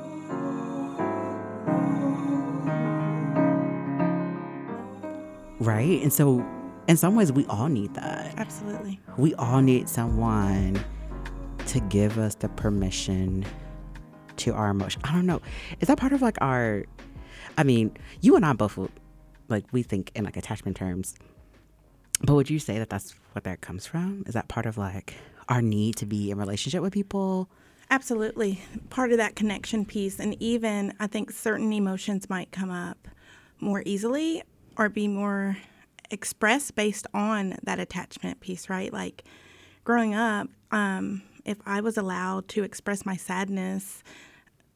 Right? 5.64 6.02
And 6.02 6.12
so, 6.12 6.46
in 6.88 6.98
some 6.98 7.16
ways, 7.16 7.32
we 7.32 7.46
all 7.46 7.68
need 7.68 7.94
that. 7.96 8.34
Absolutely. 8.38 9.00
We 9.18 9.34
all 9.36 9.62
need 9.62 9.90
someone 9.90 10.84
to 11.68 11.80
give 11.82 12.18
us 12.18 12.36
the 12.36 12.50
permission 12.50 13.46
to 14.38 14.54
our 14.54 14.70
emotion. 14.70 15.02
I 15.04 15.14
don't 15.14 15.26
know. 15.26 15.42
Is 15.80 15.88
that 15.88 15.98
part 15.98 16.14
of 16.14 16.22
like 16.22 16.38
our? 16.42 16.84
I 17.58 17.64
mean, 17.64 17.96
you 18.22 18.36
and 18.36 18.46
I 18.46 18.54
both 18.54 18.78
like 19.48 19.66
we 19.72 19.84
think 19.84 20.12
in 20.16 20.24
like 20.24 20.38
attachment 20.38 20.78
terms. 20.78 21.16
But 22.22 22.36
would 22.36 22.50
you 22.50 22.60
say 22.60 22.80
that 22.80 22.90
that's 22.90 23.16
what 23.34 23.44
that 23.44 23.62
comes 23.62 23.86
from? 23.86 24.24
Is 24.28 24.34
that 24.34 24.48
part 24.48 24.66
of 24.66 24.78
like 24.78 25.16
our 25.50 25.62
need 25.62 25.96
to 25.98 26.06
be 26.06 26.32
in 26.32 26.38
relationship 26.38 26.82
with 26.82 26.94
people? 26.94 27.50
Absolutely. 27.90 28.62
Part 28.90 29.12
of 29.12 29.18
that 29.18 29.36
connection 29.36 29.86
piece. 29.86 30.20
And 30.20 30.36
even 30.42 30.94
I 31.00 31.08
think 31.08 31.32
certain 31.32 31.72
emotions 31.74 32.30
might 32.30 32.52
come 32.52 32.72
up 32.72 33.08
more 33.60 33.84
easily 33.86 34.44
or 34.78 34.90
be 34.90 35.08
more 35.08 35.58
expressed 36.10 36.76
based 36.76 37.08
on 37.14 37.58
that 37.64 37.80
attachment 37.80 38.40
piece, 38.40 38.70
right? 38.70 38.92
Like 38.92 39.24
growing 39.84 40.14
up, 40.14 40.48
um, 40.72 41.24
if 41.46 41.58
I 41.66 41.82
was 41.82 41.98
allowed 41.98 42.48
to 42.50 42.64
express 42.64 43.06
my 43.06 43.16
sadness 43.16 44.04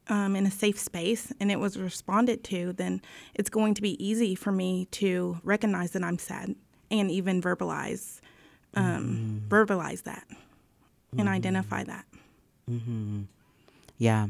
um, 0.08 0.36
in 0.36 0.46
a 0.46 0.50
safe 0.50 0.78
space 0.78 1.32
and 1.40 1.50
it 1.50 1.58
was 1.60 1.78
responded 1.78 2.44
to, 2.44 2.72
then 2.72 3.00
it's 3.34 3.50
going 3.50 3.74
to 3.74 3.82
be 3.82 4.02
easy 4.04 4.34
for 4.34 4.52
me 4.52 4.86
to 4.92 5.38
recognize 5.42 5.92
that 5.92 6.04
I'm 6.04 6.18
sad 6.18 6.54
and 6.90 7.10
even 7.10 7.40
verbalize 7.42 8.20
um, 8.74 9.42
mm. 9.42 9.48
verbalize 9.48 10.02
that 10.04 10.26
and 11.16 11.28
mm. 11.28 11.32
identify 11.32 11.84
that. 11.84 12.04
Mm-hmm. 12.70 13.22
Yeah. 13.96 14.28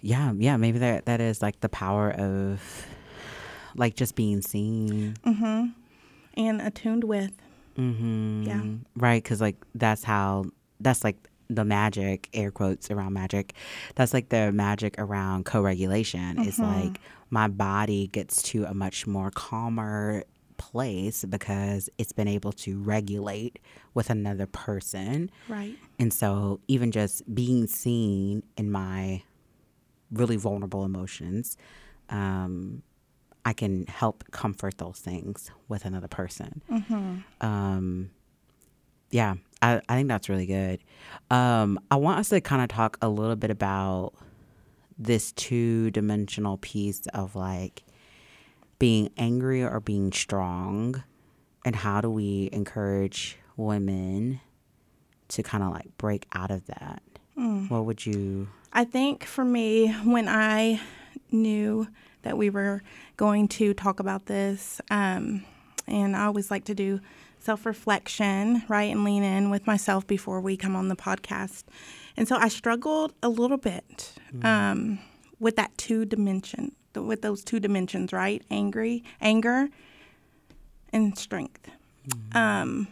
Yeah, 0.00 0.32
yeah. 0.36 0.56
Maybe 0.56 0.78
that 0.78 1.06
that 1.06 1.20
is 1.20 1.42
like 1.42 1.60
the 1.60 1.68
power 1.68 2.10
of 2.10 2.86
like 3.76 3.94
just 3.94 4.14
being 4.14 4.40
seen. 4.42 5.16
Mm-hmm. 5.24 5.66
And 6.34 6.60
attuned 6.62 7.04
with. 7.04 7.32
Mm-hmm. 7.76 8.42
Yeah. 8.42 8.62
Right, 8.96 9.22
because 9.22 9.40
like 9.40 9.56
that's 9.74 10.04
how 10.04 10.46
that's 10.80 11.04
like 11.04 11.16
the 11.50 11.64
magic 11.64 12.28
air 12.34 12.50
quotes 12.50 12.90
around 12.90 13.14
magic 13.14 13.54
that's 13.94 14.12
like 14.12 14.28
the 14.28 14.52
magic 14.52 14.94
around 14.98 15.46
co-regulation 15.46 16.36
mm-hmm. 16.36 16.46
it's 16.46 16.58
like 16.58 17.00
my 17.30 17.48
body 17.48 18.06
gets 18.08 18.42
to 18.42 18.64
a 18.64 18.74
much 18.74 19.06
more 19.06 19.30
calmer 19.30 20.22
place 20.58 21.24
because 21.24 21.88
it's 21.96 22.12
been 22.12 22.28
able 22.28 22.52
to 22.52 22.78
regulate 22.82 23.58
with 23.94 24.10
another 24.10 24.46
person. 24.46 25.30
Right. 25.48 25.76
And 25.98 26.12
so 26.12 26.60
even 26.68 26.92
just 26.92 27.32
being 27.34 27.66
seen 27.66 28.42
in 28.58 28.70
my 28.70 29.22
really 30.10 30.36
vulnerable 30.36 30.84
emotions, 30.84 31.56
um, 32.10 32.82
I 33.44 33.52
can 33.52 33.86
help 33.86 34.24
comfort 34.30 34.78
those 34.78 34.98
things 34.98 35.50
with 35.68 35.84
another 35.84 36.08
person. 36.08 36.62
Mm-hmm. 36.70 37.46
Um, 37.46 38.10
yeah, 39.10 39.34
I, 39.62 39.80
I 39.88 39.96
think 39.96 40.08
that's 40.08 40.28
really 40.28 40.46
good. 40.46 40.80
Um, 41.30 41.80
I 41.90 41.96
want 41.96 42.18
us 42.18 42.28
to 42.30 42.40
kind 42.40 42.62
of 42.62 42.68
talk 42.68 42.98
a 43.00 43.08
little 43.08 43.36
bit 43.36 43.50
about 43.50 44.12
this 44.98 45.32
two 45.32 45.90
dimensional 45.92 46.58
piece 46.58 47.06
of 47.14 47.36
like 47.36 47.84
being 48.78 49.10
angry 49.16 49.62
or 49.62 49.80
being 49.80 50.12
strong 50.12 51.02
and 51.64 51.76
how 51.76 52.00
do 52.00 52.10
we 52.10 52.48
encourage 52.52 53.38
women 53.56 54.40
to 55.28 55.42
kind 55.42 55.62
of 55.62 55.70
like 55.72 55.96
break 55.98 56.26
out 56.32 56.50
of 56.50 56.66
that 56.66 57.02
mm. 57.36 57.68
what 57.70 57.84
would 57.84 58.06
you 58.06 58.48
i 58.72 58.84
think 58.84 59.24
for 59.24 59.44
me 59.44 59.92
when 60.04 60.28
i 60.28 60.80
knew 61.30 61.86
that 62.22 62.36
we 62.36 62.50
were 62.50 62.82
going 63.16 63.48
to 63.48 63.74
talk 63.74 64.00
about 64.00 64.26
this 64.26 64.80
um, 64.90 65.44
and 65.86 66.16
i 66.16 66.24
always 66.24 66.50
like 66.50 66.64
to 66.64 66.74
do 66.74 67.00
self-reflection 67.40 68.62
right 68.68 68.90
and 68.90 69.04
lean 69.04 69.22
in 69.22 69.50
with 69.50 69.66
myself 69.66 70.06
before 70.06 70.40
we 70.40 70.56
come 70.56 70.74
on 70.74 70.88
the 70.88 70.96
podcast 70.96 71.64
and 72.16 72.26
so 72.26 72.36
i 72.36 72.48
struggled 72.48 73.12
a 73.22 73.28
little 73.28 73.56
bit 73.56 74.12
mm. 74.34 74.44
um, 74.44 74.98
with 75.38 75.56
that 75.56 75.76
two 75.78 76.04
dimension 76.04 76.72
with 76.94 77.22
those 77.22 77.44
two 77.44 77.60
dimensions, 77.60 78.12
right? 78.12 78.42
Angry, 78.50 79.04
anger, 79.20 79.68
and 80.92 81.16
strength. 81.18 81.70
Mm-hmm. 82.08 82.36
Um, 82.36 82.88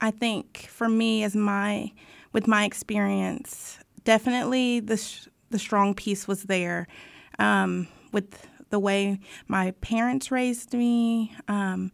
I 0.00 0.10
think 0.10 0.68
for 0.70 0.88
me, 0.88 1.22
as 1.22 1.34
my 1.34 1.92
with 2.32 2.46
my 2.46 2.64
experience, 2.64 3.78
definitely 4.04 4.80
the 4.80 4.98
sh- 4.98 5.28
the 5.50 5.58
strong 5.58 5.94
piece 5.94 6.28
was 6.28 6.44
there 6.44 6.86
um, 7.38 7.88
with 8.12 8.46
the 8.70 8.78
way 8.78 9.20
my 9.48 9.72
parents 9.80 10.30
raised 10.30 10.74
me, 10.74 11.34
um, 11.48 11.92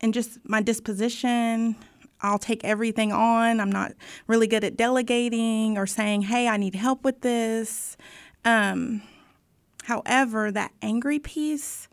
and 0.00 0.14
just 0.14 0.38
my 0.44 0.62
disposition. 0.62 1.76
I'll 2.24 2.38
take 2.38 2.62
everything 2.64 3.12
on. 3.12 3.58
I'm 3.58 3.72
not 3.72 3.92
really 4.28 4.46
good 4.46 4.62
at 4.62 4.76
delegating 4.76 5.76
or 5.76 5.86
saying, 5.86 6.22
"Hey, 6.22 6.48
I 6.48 6.56
need 6.56 6.74
help 6.74 7.04
with 7.04 7.20
this." 7.22 7.96
Um, 8.44 9.02
However, 9.84 10.52
that 10.52 10.72
angry 10.80 11.18
piece, 11.18 11.88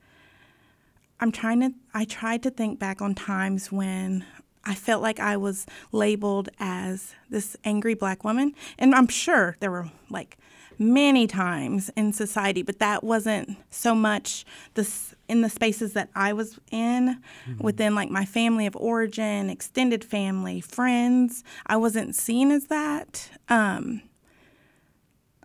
I'm 1.20 1.32
trying 1.32 1.60
to, 1.62 1.74
I 1.94 2.06
tried 2.06 2.44
to 2.44 2.52
think 2.52 2.80
back 2.80 3.02
on 3.02 3.16
times 3.16 3.72
when 3.72 4.26
I 4.64 4.76
felt 4.76 5.02
like 5.02 5.20
I 5.20 5.38
was 5.38 5.66
labeled 5.92 6.50
as 6.60 7.16
this 7.30 7.58
angry 7.64 7.96
black 7.96 8.24
woman. 8.24 8.54
And 8.78 8.94
I'm 8.94 9.08
sure 9.08 9.58
there 9.60 9.72
were 9.72 9.90
like 10.10 10.38
many 10.80 11.28
times 11.28 11.92
in 11.98 12.14
society, 12.14 12.64
but 12.64 12.80
that 12.80 13.04
wasn't 13.04 13.58
so 13.70 13.94
much 13.94 14.46
this 14.76 15.14
in 15.28 15.42
the 15.42 15.50
spaces 15.50 15.94
that 15.94 16.10
I 16.16 16.34
was 16.34 16.58
in 16.72 17.22
mm-hmm. 17.48 17.64
within 17.64 17.94
like 17.94 18.10
my 18.10 18.26
family 18.26 18.66
of 18.66 18.76
origin, 18.78 19.50
extended 19.50 20.04
family, 20.04 20.62
friends. 20.62 21.44
I 21.68 21.76
wasn't 21.78 22.16
seen 22.16 22.50
as 22.50 22.68
that. 22.68 23.30
Um, 23.50 24.02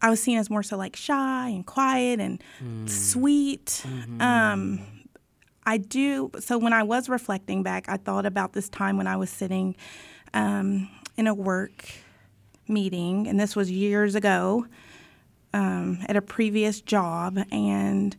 I 0.00 0.08
was 0.08 0.22
seen 0.22 0.38
as 0.38 0.48
more 0.48 0.62
so 0.62 0.76
like 0.76 0.96
shy 0.96 1.48
and 1.48 1.66
quiet 1.66 2.20
and 2.20 2.42
mm. 2.62 2.88
sweet. 2.88 3.84
Mm-hmm. 3.84 4.20
Um, 4.20 4.80
I 5.66 5.78
do. 5.78 6.30
So 6.40 6.58
when 6.58 6.72
I 6.72 6.82
was 6.82 7.08
reflecting 7.08 7.62
back, 7.62 7.88
I 7.88 7.96
thought 7.96 8.26
about 8.26 8.52
this 8.52 8.68
time 8.68 8.96
when 8.96 9.06
I 9.06 9.16
was 9.16 9.30
sitting 9.30 9.76
um, 10.32 10.90
in 11.16 11.26
a 11.26 11.34
work 11.34 11.86
meeting, 12.68 13.26
and 13.26 13.38
this 13.40 13.56
was 13.56 13.70
years 13.70 14.14
ago 14.14 14.66
um, 15.54 16.00
at 16.08 16.16
a 16.16 16.20
previous 16.20 16.80
job, 16.80 17.38
and 17.52 18.14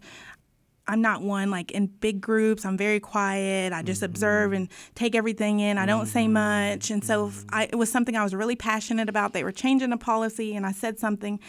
I'm 0.88 1.02
not 1.02 1.22
one 1.22 1.52
like 1.52 1.72
in 1.72 1.88
big 1.88 2.22
groups. 2.22 2.64
I'm 2.64 2.78
very 2.78 3.02
quiet. 3.02 3.74
I 3.74 3.82
just 3.82 4.00
mm-hmm. 4.00 4.12
observe 4.12 4.54
and 4.54 4.70
take 4.96 5.16
everything 5.16 5.60
in. 5.60 5.78
I 5.78 5.86
don't 5.86 6.06
mm-hmm. 6.06 6.10
say 6.10 6.28
much. 6.30 6.90
And 6.92 7.04
so 7.04 7.32
I, 7.50 7.66
it 7.66 7.76
was 7.76 7.92
something 7.92 8.16
I 8.16 8.24
was 8.24 8.34
really 8.34 8.56
passionate 8.56 9.10
about. 9.10 9.34
They 9.34 9.44
were 9.44 9.52
changing 9.52 9.92
a 9.92 9.98
policy, 9.98 10.56
and 10.56 10.66
I 10.66 10.72
said 10.72 10.98
something. 10.98 11.40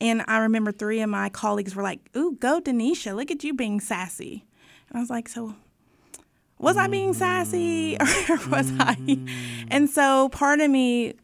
And 0.00 0.24
I 0.26 0.38
remember 0.38 0.72
three 0.72 1.00
of 1.00 1.08
my 1.08 1.28
colleagues 1.28 1.76
were 1.76 1.84
like, 1.84 2.00
Ooh, 2.16 2.36
go, 2.40 2.60
Deneshia. 2.60 3.14
Look 3.14 3.30
at 3.30 3.44
you 3.44 3.54
being 3.54 3.80
sassy. 3.80 4.44
And 4.88 4.98
I 4.98 5.00
was 5.00 5.10
like, 5.10 5.28
So 5.28 5.54
was 6.58 6.76
I 6.76 6.88
being 6.88 7.14
sassy 7.14 7.96
or 8.28 8.36
was 8.48 8.72
I? 8.80 8.96
Mm-hmm. 8.96 9.68
And 9.70 9.88
so 9.88 10.30
part 10.30 10.58
of 10.58 10.68
me 10.68 11.14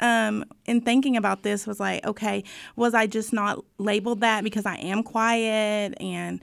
um, 0.00 0.44
in 0.66 0.80
thinking 0.80 1.16
about 1.16 1.42
this 1.42 1.66
was 1.66 1.78
like, 1.78 2.04
okay, 2.06 2.44
was 2.76 2.94
I 2.94 3.06
just 3.06 3.32
not 3.32 3.64
labeled 3.78 4.20
that 4.20 4.44
because 4.44 4.66
I 4.66 4.76
am 4.76 5.02
quiet 5.02 5.94
and 6.00 6.40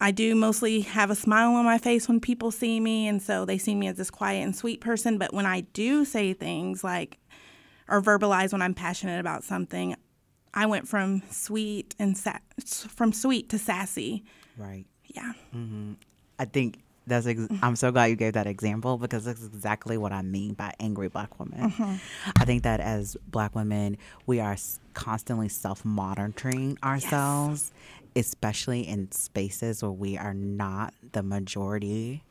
I 0.00 0.12
do 0.12 0.34
mostly 0.34 0.80
have 0.80 1.10
a 1.10 1.14
smile 1.14 1.52
on 1.54 1.64
my 1.64 1.76
face 1.76 2.08
when 2.08 2.20
people 2.20 2.50
see 2.50 2.80
me, 2.80 3.06
and 3.06 3.20
so 3.20 3.44
they 3.44 3.58
see 3.58 3.74
me 3.74 3.86
as 3.86 3.96
this 3.96 4.10
quiet 4.10 4.42
and 4.42 4.56
sweet 4.56 4.80
person. 4.80 5.18
But 5.18 5.34
when 5.34 5.44
I 5.44 5.60
do 5.60 6.06
say 6.06 6.32
things 6.32 6.82
like, 6.82 7.18
or 7.86 8.00
verbalize 8.00 8.52
when 8.52 8.62
I'm 8.62 8.72
passionate 8.72 9.20
about 9.20 9.44
something, 9.44 9.94
I 10.54 10.64
went 10.64 10.88
from 10.88 11.22
sweet 11.30 11.94
and 11.98 12.16
sa- 12.16 12.38
from 12.64 13.12
sweet 13.12 13.50
to 13.50 13.58
sassy. 13.58 14.24
Right. 14.56 14.86
Yeah. 15.04 15.32
Mm-hmm. 15.54 15.92
I 16.38 16.44
think 16.46 16.78
that's. 17.10 17.26
Ex- 17.26 17.46
I'm 17.62 17.76
so 17.76 17.92
glad 17.92 18.06
you 18.06 18.16
gave 18.16 18.32
that 18.34 18.46
example 18.46 18.98
because 18.98 19.24
that's 19.24 19.44
exactly 19.44 19.98
what 19.98 20.12
I 20.12 20.22
mean 20.22 20.54
by 20.54 20.72
angry 20.80 21.08
black 21.08 21.38
women. 21.38 21.70
Mm-hmm. 21.70 21.94
I 22.36 22.44
think 22.44 22.62
that 22.62 22.80
as 22.80 23.16
black 23.28 23.54
women, 23.54 23.98
we 24.26 24.40
are 24.40 24.56
constantly 24.94 25.48
self 25.48 25.84
monitoring 25.84 26.78
ourselves. 26.82 27.72
Yes 27.74 27.96
especially 28.16 28.80
in 28.80 29.10
spaces 29.12 29.82
where 29.82 29.92
we 29.92 30.18
are 30.18 30.34
not 30.34 30.92
the 31.12 31.22
majority 31.22 32.24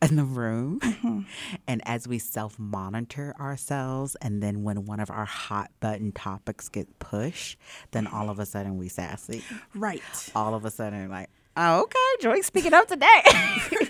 in 0.00 0.16
the 0.16 0.24
room. 0.24 0.80
Mm-hmm. 0.80 1.20
And 1.66 1.82
as 1.84 2.08
we 2.08 2.18
self 2.18 2.58
monitor 2.58 3.34
ourselves, 3.38 4.16
and 4.22 4.42
then 4.42 4.62
when 4.62 4.86
one 4.86 5.00
of 5.00 5.10
our 5.10 5.26
hot 5.26 5.70
button 5.80 6.12
topics 6.12 6.68
get 6.68 6.98
pushed, 6.98 7.58
then 7.90 8.06
all 8.06 8.30
of 8.30 8.38
a 8.38 8.46
sudden 8.46 8.78
we 8.78 8.88
sassy. 8.88 9.44
Right. 9.74 10.02
All 10.34 10.54
of 10.54 10.64
a 10.64 10.70
sudden, 10.70 11.10
like, 11.10 11.28
oh, 11.58 11.82
okay, 11.82 11.98
Joi 12.20 12.40
speaking 12.40 12.72
up 12.72 12.86
today. 12.88 13.22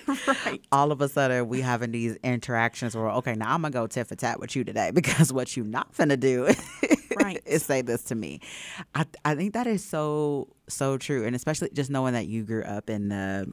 right. 0.47 0.61
All 0.73 0.91
of 0.91 1.01
a 1.01 1.09
sudden, 1.09 1.49
we 1.49 1.61
having 1.61 1.93
these 1.93 2.17
interactions 2.25 2.97
where, 2.97 3.11
okay, 3.11 3.35
now 3.35 3.55
I'm 3.55 3.63
gonna 3.63 3.73
go 3.73 3.87
tit 3.87 4.07
for 4.07 4.17
tat 4.17 4.41
with 4.41 4.57
you 4.57 4.65
today 4.65 4.91
because 4.95 5.33
what 5.33 5.57
you 5.57 5.63
not 5.63 5.95
finna 5.95 6.19
do 6.19 6.49
right. 7.21 7.41
is 7.47 7.65
say 7.65 7.83
this 7.83 8.03
to 8.05 8.15
me. 8.15 8.41
I 8.95 9.05
I 9.25 9.35
think 9.35 9.55
that 9.55 9.67
is 9.67 9.85
so 9.85 10.49
so 10.69 10.97
true, 10.99 11.25
and 11.25 11.37
especially 11.37 11.71
just 11.73 11.91
knowing 11.91 12.15
that 12.15 12.27
you 12.27 12.43
grew 12.43 12.65
up 12.65 12.91
in 12.91 13.09
the 13.09 13.53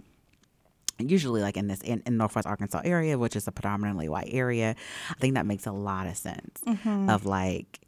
usually 0.97 1.41
like 1.41 1.57
in 1.57 1.67
this 1.67 1.81
in, 1.81 2.01
in 2.05 2.15
northwest 2.15 2.47
arkansas 2.47 2.79
area 2.85 3.17
which 3.17 3.35
is 3.35 3.49
a 3.49 3.51
predominantly 3.51 4.07
white 4.07 4.29
area 4.31 4.73
i 5.09 5.13
think 5.15 5.33
that 5.33 5.45
makes 5.45 5.65
a 5.65 5.71
lot 5.73 6.07
of 6.07 6.15
sense 6.15 6.61
mm-hmm. 6.65 7.09
of 7.09 7.25
like 7.25 7.84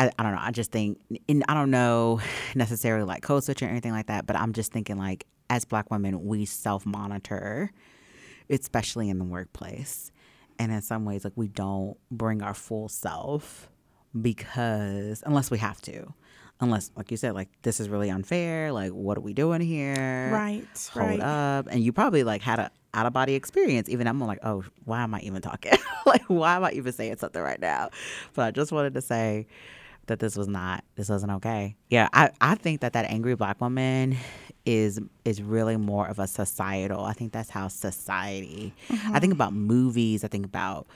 I, 0.00 0.10
I 0.18 0.22
don't 0.22 0.32
know 0.32 0.40
i 0.40 0.50
just 0.50 0.72
think 0.72 0.98
and 1.28 1.44
i 1.48 1.54
don't 1.54 1.70
know 1.70 2.20
necessarily 2.54 3.04
like 3.04 3.22
code 3.22 3.44
switching 3.44 3.68
or 3.68 3.70
anything 3.70 3.92
like 3.92 4.06
that 4.06 4.26
but 4.26 4.36
i'm 4.36 4.52
just 4.52 4.72
thinking 4.72 4.96
like 4.96 5.26
as 5.48 5.64
black 5.64 5.90
women 5.90 6.24
we 6.24 6.44
self-monitor 6.44 7.70
especially 8.50 9.08
in 9.08 9.18
the 9.18 9.24
workplace. 9.24 10.10
And 10.58 10.70
in 10.72 10.82
some 10.82 11.04
ways 11.04 11.24
like 11.24 11.32
we 11.36 11.48
don't 11.48 11.96
bring 12.10 12.42
our 12.42 12.52
full 12.52 12.88
self 12.88 13.70
because 14.20 15.22
unless 15.24 15.50
we 15.50 15.56
have 15.58 15.80
to 15.82 16.12
unless 16.60 16.90
like 16.96 17.10
you 17.10 17.16
said 17.16 17.32
like 17.32 17.48
this 17.62 17.80
is 17.80 17.88
really 17.88 18.10
unfair 18.10 18.70
like 18.72 18.90
what 18.90 19.16
are 19.16 19.22
we 19.22 19.32
doing 19.32 19.62
here? 19.62 20.30
Right, 20.30 20.90
hold 20.92 21.06
right. 21.06 21.20
up. 21.20 21.68
And 21.70 21.82
you 21.82 21.92
probably 21.92 22.24
like 22.24 22.42
had 22.42 22.58
a 22.58 22.70
out 22.92 23.06
of 23.06 23.12
body 23.12 23.34
experience 23.34 23.88
even 23.88 24.08
i'm 24.08 24.20
like 24.20 24.40
oh 24.42 24.64
why 24.84 25.02
am 25.02 25.14
i 25.14 25.20
even 25.20 25.40
talking? 25.40 25.72
Like 26.06 26.24
why 26.24 26.56
am 26.56 26.64
i 26.64 26.72
even 26.72 26.92
saying 26.92 27.18
something 27.18 27.40
right 27.40 27.60
now? 27.60 27.90
But 28.34 28.42
i 28.42 28.50
just 28.50 28.72
wanted 28.72 28.94
to 28.94 29.00
say 29.00 29.46
that 30.10 30.18
this 30.18 30.36
was 30.36 30.46
not 30.48 30.84
this 30.96 31.08
wasn't 31.08 31.32
okay 31.32 31.74
yeah 31.88 32.08
i 32.12 32.30
i 32.40 32.54
think 32.54 32.80
that 32.82 32.92
that 32.92 33.04
angry 33.06 33.34
black 33.34 33.60
woman 33.60 34.16
is 34.66 35.00
is 35.24 35.40
really 35.42 35.76
more 35.76 36.06
of 36.06 36.18
a 36.18 36.26
societal 36.26 37.02
i 37.04 37.12
think 37.12 37.32
that's 37.32 37.48
how 37.50 37.66
society 37.68 38.74
i 39.12 39.18
think 39.18 39.32
about 39.32 39.52
movies 39.54 40.22
i 40.24 40.28
think 40.28 40.44
about 40.44 40.86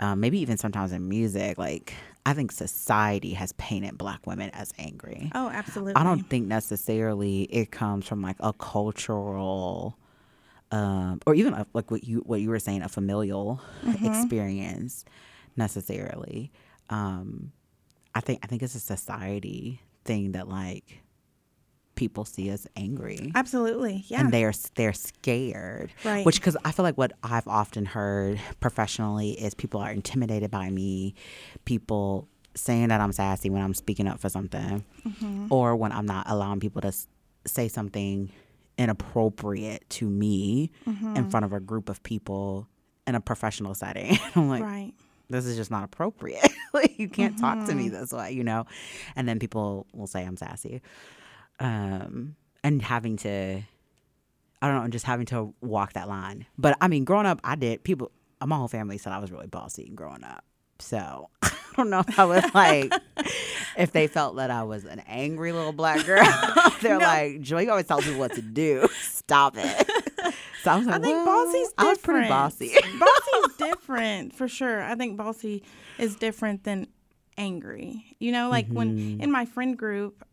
um, 0.00 0.18
maybe 0.18 0.40
even 0.40 0.56
sometimes 0.58 0.90
in 0.92 1.08
music 1.08 1.56
like 1.56 1.94
i 2.26 2.32
think 2.34 2.50
society 2.50 3.32
has 3.34 3.52
painted 3.52 3.96
black 3.96 4.26
women 4.26 4.50
as 4.50 4.72
angry 4.78 5.30
Oh, 5.34 5.48
absolutely. 5.50 5.94
I 5.94 6.02
don't 6.02 6.28
think 6.28 6.46
necessarily 6.48 7.42
it 7.44 7.70
comes 7.70 8.06
from 8.06 8.20
like 8.20 8.36
a 8.40 8.52
cultural, 8.52 9.96
um, 10.72 11.20
or 11.26 11.34
even 11.34 11.54
a, 11.54 11.66
like 11.74 11.90
what 11.90 12.02
you 12.04 12.22
what 12.26 12.40
you 12.40 12.50
were 12.50 12.58
saying, 12.58 12.82
a 12.82 12.88
familial 12.88 13.60
experience 14.02 15.04
necessarily. 15.56 16.50
Um, 16.90 17.52
I 18.14 18.20
think 18.20 18.40
I 18.42 18.46
think 18.46 18.62
it's 18.62 18.74
a 18.74 18.80
society 18.80 19.80
thing 20.04 20.32
that 20.32 20.48
like 20.48 21.00
people 21.96 22.24
see 22.24 22.48
as 22.50 22.66
angry 22.76 23.30
Absolutely. 23.36 24.04
Yeah. 24.08 24.20
and 24.20 24.32
they're 24.32 24.52
they're 24.74 24.92
scared 24.92 25.92
Right. 26.04 26.26
which 26.26 26.40
because 26.40 26.56
i 26.64 26.72
feel 26.72 26.82
like 26.82 26.98
what 26.98 27.12
i've 27.22 27.46
often 27.46 27.86
heard 27.86 28.40
professionally 28.58 29.30
is 29.40 29.54
people 29.54 29.78
are 29.80 29.92
intimidated 29.92 30.50
by 30.50 30.70
me 30.70 31.14
people 31.64 32.26
saying 32.56 32.88
that 32.88 33.00
i'm 33.00 33.12
sassy 33.12 33.48
when 33.48 33.62
i'm 33.62 33.74
speaking 33.74 34.08
up 34.08 34.18
for 34.18 34.28
something 34.28 34.84
Mm-hmm. 35.06 35.46
or 35.50 35.76
when 35.76 35.92
i'm 35.92 36.04
not 36.06 36.28
allowing 36.28 36.58
people 36.58 36.80
to 36.82 36.88
s- 36.88 37.06
say 37.46 37.68
something 37.68 38.32
inappropriate 38.76 39.88
to 39.90 40.08
me 40.08 40.70
Mm-hmm. 40.86 41.16
in 41.16 41.30
front 41.30 41.44
of 41.46 41.52
a 41.52 41.60
group 41.60 41.88
of 41.88 42.02
people 42.02 42.68
in 43.06 43.14
a 43.14 43.20
professional 43.20 43.74
setting 43.74 44.18
i'm 44.34 44.48
like 44.48 44.62
right. 44.62 44.92
This 45.30 45.46
is 45.46 45.56
just 45.56 45.70
not 45.70 45.84
appropriate. 45.84 46.46
like 46.74 46.98
you 46.98 47.08
can't 47.08 47.38
talk 47.38 47.58
to 47.64 47.72
Mm-hmm. 47.72 47.76
me 47.78 47.88
this 47.88 48.12
way, 48.12 48.32
you 48.32 48.44
know. 48.44 48.66
And 49.16 49.28
then 49.28 49.38
people 49.38 49.86
will 49.92 50.06
say 50.06 50.24
I'm 50.24 50.36
sassy, 50.36 50.82
um, 51.60 52.36
and 52.62 52.82
having 52.82 53.16
to, 53.18 53.62
I 54.62 54.68
don't 54.68 54.82
know, 54.82 54.88
just 54.88 55.04
having 55.06 55.26
to 55.26 55.54
walk 55.60 55.94
that 55.94 56.08
line. 56.08 56.46
But 56.58 56.76
I 56.80 56.88
mean, 56.88 57.04
growing 57.04 57.26
up, 57.26 57.40
I 57.44 57.54
did. 57.56 57.84
People, 57.84 58.10
my 58.44 58.56
whole 58.56 58.68
family 58.68 58.98
said 58.98 59.12
I 59.12 59.18
was 59.18 59.30
really 59.30 59.46
bossy 59.46 59.90
growing 59.94 60.24
up. 60.24 60.44
So 60.78 61.30
I 61.42 61.50
don't 61.76 61.90
know 61.90 62.00
if 62.06 62.18
I 62.18 62.24
was 62.24 62.44
like, 62.54 62.92
if 63.78 63.92
they 63.92 64.06
felt 64.08 64.36
that 64.36 64.50
I 64.50 64.64
was 64.64 64.84
an 64.84 65.00
angry 65.06 65.52
little 65.52 65.72
black 65.72 66.04
girl. 66.04 66.24
They're 66.82 66.98
No. 66.98 67.04
like, 67.06 67.40
Joi, 67.40 67.60
you 67.62 67.70
always 67.70 67.86
tell 67.86 68.00
people 68.00 68.18
what 68.18 68.34
to 68.34 68.42
do. 68.42 68.88
Stop 69.00 69.54
it. 69.56 69.90
So 70.62 70.70
I 70.72 70.76
was 70.76 70.86
like, 70.86 70.96
I 70.96 70.98
think 70.98 71.26
well, 71.26 71.44
bossy's 71.44 71.68
different. 71.72 71.78
I 71.78 71.88
was 71.90 71.98
pretty 71.98 72.28
bossy. 72.28 72.72
Bossy's 73.42 73.56
different 73.56 74.34
for 74.34 74.48
sure. 74.48 74.82
I 74.82 74.94
think 74.94 75.16
bossy 75.16 75.62
is 75.98 76.16
different 76.16 76.64
than 76.64 76.88
angry. 77.36 78.16
You 78.18 78.32
know, 78.32 78.48
like 78.50 78.66
Mm-hmm. 78.66 78.74
when 78.76 79.20
in 79.20 79.30
my 79.32 79.44
friend 79.44 79.76
group, 79.76 80.24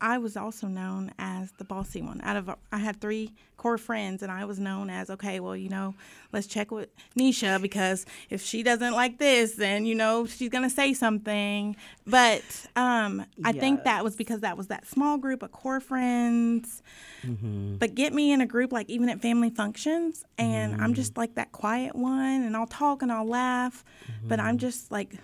I 0.00 0.18
was 0.18 0.36
also 0.36 0.68
known 0.68 1.12
as 1.18 1.50
the 1.52 1.64
bossy 1.64 2.02
one. 2.02 2.20
Out 2.22 2.36
of 2.36 2.50
I 2.70 2.78
had 2.78 3.00
three 3.00 3.32
core 3.56 3.78
friends, 3.78 4.22
and 4.22 4.30
I 4.30 4.44
was 4.44 4.58
known 4.58 4.90
as 4.90 5.10
okay. 5.10 5.40
Well, 5.40 5.56
you 5.56 5.68
know, 5.68 5.94
let's 6.32 6.46
check 6.46 6.70
with 6.70 6.88
Nisha 7.16 7.60
because 7.60 8.06
if 8.30 8.40
she 8.40 8.62
doesn't 8.62 8.92
like 8.92 9.18
this, 9.18 9.54
then 9.54 9.86
you 9.86 9.94
know 9.94 10.26
she's 10.26 10.50
gonna 10.50 10.70
say 10.70 10.94
something. 10.94 11.76
But 12.06 12.44
um, 12.76 13.26
I 13.44 13.52
think 13.52 13.84
that 13.84 14.04
was 14.04 14.14
because 14.14 14.40
that 14.40 14.56
was 14.56 14.68
that 14.68 14.86
small 14.86 15.18
group 15.18 15.42
of 15.42 15.50
core 15.50 15.80
friends. 15.80 16.82
Mm-hmm. 17.22 17.76
But 17.76 17.96
get 17.96 18.12
me 18.12 18.32
in 18.32 18.40
a 18.40 18.46
group 18.46 18.72
like 18.72 18.88
even 18.88 19.08
at 19.08 19.20
family 19.20 19.50
functions, 19.50 20.24
and 20.38 20.74
I'm 20.74 20.80
mm-hmm. 20.80 20.92
just 20.92 21.16
like 21.16 21.34
that 21.34 21.50
quiet 21.50 21.96
one, 21.96 22.42
and 22.42 22.56
I'll 22.56 22.66
talk 22.66 23.02
and 23.02 23.10
I'll 23.10 23.28
laugh, 23.28 23.84
but 24.24 24.38
I'm 24.38 24.50
mm-hmm. 24.50 24.58
just 24.58 24.92
like 24.92 25.16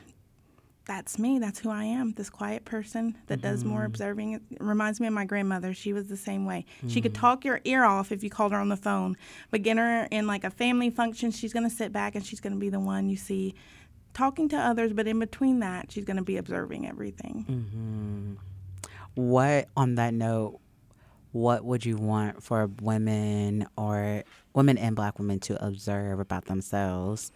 that's 0.87 1.19
me. 1.19 1.39
That's 1.39 1.59
who 1.59 1.71
I 1.71 1.85
am. 1.85 2.13
This 2.13 2.31
quiet 2.31 2.65
person 2.65 3.17
that 3.27 3.41
does 3.41 3.65
more 3.65 3.79
mm-hmm. 3.79 3.87
observing. 3.87 4.33
It 4.35 4.43
reminds 4.61 5.01
me 5.01 5.07
of 5.07 5.13
my 5.13 5.25
grandmother. 5.25 5.73
She 5.73 5.93
was 5.93 6.09
the 6.09 6.17
same 6.17 6.45
way. 6.45 6.67
She 6.89 7.01
could 7.01 7.15
mm. 7.15 7.21
talk 7.21 7.45
your 7.45 7.61
ear 7.65 7.85
off 7.85 8.13
if 8.13 8.23
you 8.23 8.31
called 8.31 8.53
her 8.53 8.59
on 8.59 8.69
the 8.69 8.77
phone, 8.77 9.17
but 9.51 9.63
get 9.63 9.79
her 9.79 10.07
in 10.11 10.27
like 10.27 10.45
a 10.45 10.51
family 10.51 10.91
function, 10.91 11.31
she's 11.31 11.53
going 11.53 11.69
to 11.69 11.75
sit 11.75 11.93
back 11.93 12.15
and 12.15 12.25
she's 12.25 12.41
going 12.41 12.53
to 12.53 12.59
be 12.59 12.69
the 12.69 12.81
one 12.81 13.09
you 13.09 13.17
see 13.17 13.55
talking 14.13 14.49
to 14.49 14.57
others, 14.57 14.93
but 14.93 15.07
in 15.09 15.19
between 15.19 15.61
that, 15.61 15.91
she's 15.91 16.05
going 16.05 16.17
to 16.17 16.23
be 16.23 16.37
observing 16.37 16.87
everything. 16.87 17.45
Mm-hmm. 17.49 19.21
what 19.21 19.69
on 19.77 19.97
that 19.97 20.15
note 20.15 20.61
what 21.33 21.65
would 21.65 21.85
you 21.85 21.97
want 21.97 22.43
for 22.45 22.71
women 22.81 23.67
or 23.77 24.23
women 24.55 24.79
and 24.79 24.95
black 24.95 25.19
women 25.19 25.41
to 25.41 25.67
observe 25.67 26.21
about 26.21 26.45
themselves 26.45 27.33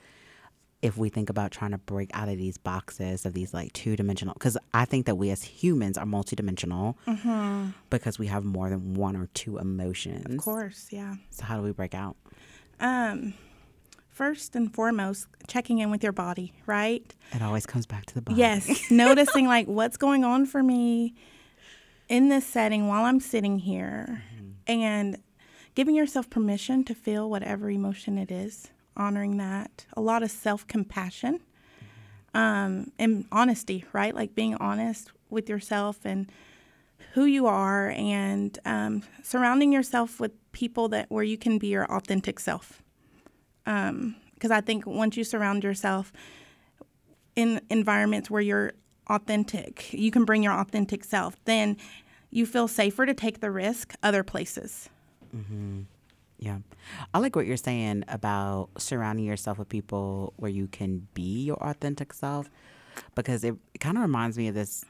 if 0.80 0.96
we 0.96 1.08
think 1.08 1.28
about 1.28 1.50
trying 1.50 1.72
to 1.72 1.78
break 1.78 2.10
out 2.14 2.28
of 2.28 2.36
these 2.38 2.56
boxes 2.56 3.26
of 3.26 3.32
these 3.34 3.52
like 3.52 3.72
two-dimensional 3.72 4.32
because 4.34 4.56
i 4.74 4.84
think 4.84 5.06
that 5.06 5.16
we 5.16 5.30
as 5.30 5.42
humans 5.42 5.98
are 5.98 6.06
multidimensional 6.06 6.94
because 7.90 8.18
we 8.18 8.26
have 8.26 8.44
more 8.44 8.70
than 8.70 8.94
one 8.94 9.16
or 9.16 9.26
two 9.34 9.58
emotions. 9.58 10.34
Of 10.34 10.38
course, 10.38 10.88
yeah. 10.90 11.16
so 11.30 11.44
how 11.44 11.56
do 11.56 11.62
we 11.62 11.72
break 11.72 11.94
out? 11.94 12.16
Um, 12.80 13.34
first 14.08 14.54
and 14.56 14.72
foremost, 14.72 15.26
checking 15.46 15.78
in 15.78 15.90
with 15.90 16.02
your 16.02 16.12
body, 16.12 16.52
right? 16.66 17.14
it 17.32 17.42
always 17.42 17.66
comes 17.66 17.86
back 17.86 18.06
to 18.06 18.14
the 18.14 18.22
body. 18.22 18.38
Yes, 18.38 18.90
noticing 18.90 19.46
like 19.46 19.66
what's 19.78 19.96
going 19.96 20.24
on 20.24 20.46
for 20.46 20.62
me 20.62 21.14
in 22.08 22.28
this 22.28 22.46
setting 22.46 22.88
while 22.88 23.04
I'm 23.04 23.20
sitting 23.20 23.58
here 23.58 24.22
and 24.66 25.18
giving 25.74 25.94
yourself 25.94 26.28
permission 26.30 26.84
to 26.84 26.94
feel 26.94 27.28
whatever 27.30 27.70
emotion 27.70 28.18
it 28.18 28.30
is, 28.30 28.68
honoring 28.98 29.36
that. 29.38 29.86
A 29.96 30.00
lot 30.00 30.22
of 30.22 30.30
self 30.30 30.66
compassion 30.66 31.40
um, 32.34 32.92
and 32.98 33.26
honesty, 33.32 33.84
right? 33.92 34.14
Like 34.14 34.34
being 34.34 34.54
honest 34.56 35.10
with 35.30 35.48
yourself 35.48 36.04
and 36.04 36.30
who 37.12 37.24
you 37.24 37.46
are 37.46 37.90
and 37.90 38.58
um, 38.64 39.02
surrounding 39.22 39.72
yourself 39.72 40.20
with 40.20 40.32
people 40.52 40.88
that 40.88 41.10
where 41.10 41.24
you 41.24 41.38
can 41.38 41.58
be 41.58 41.68
your 41.68 41.84
authentic 41.92 42.38
self. 42.40 42.82
Because 43.64 44.50
I 44.50 44.60
think 44.60 44.86
once 44.86 45.16
you 45.16 45.24
surround 45.24 45.64
yourself 45.64 46.12
in 47.36 47.60
environments 47.70 48.30
where 48.30 48.42
you're 48.42 48.72
authentic, 49.08 49.92
you 49.92 50.10
can 50.10 50.24
bring 50.24 50.42
your 50.42 50.52
authentic 50.52 51.04
self, 51.04 51.36
then 51.44 51.76
you 52.30 52.46
feel 52.46 52.68
safer 52.68 53.06
to 53.06 53.14
take 53.14 53.40
the 53.40 53.50
risk 53.50 53.94
other 54.02 54.22
places. 54.22 54.88
Yeah. 56.38 56.58
I 57.12 57.18
like 57.18 57.34
what 57.34 57.46
you're 57.46 57.56
saying 57.56 58.04
about 58.08 58.68
surrounding 58.78 59.24
yourself 59.24 59.58
with 59.58 59.68
people 59.68 60.32
where 60.36 60.50
you 60.50 60.68
can 60.68 61.08
be 61.14 61.42
your 61.44 61.56
authentic 61.62 62.12
self 62.12 62.48
because 63.14 63.42
it, 63.44 63.54
it 63.74 63.78
kind 63.80 63.96
of 63.96 64.02
reminds 64.02 64.38
me 64.38 64.48
of 64.48 64.54
this. 64.54 64.84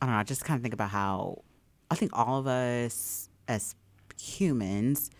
I 0.00 0.06
don't 0.06 0.14
know. 0.14 0.20
I 0.20 0.22
just 0.22 0.44
kind 0.44 0.56
of 0.56 0.62
think 0.62 0.74
about 0.74 0.90
how 0.90 1.42
I 1.90 1.94
think 1.96 2.12
all 2.16 2.38
of 2.38 2.46
us 2.46 3.28
as 3.48 3.74
humans, 4.20 5.10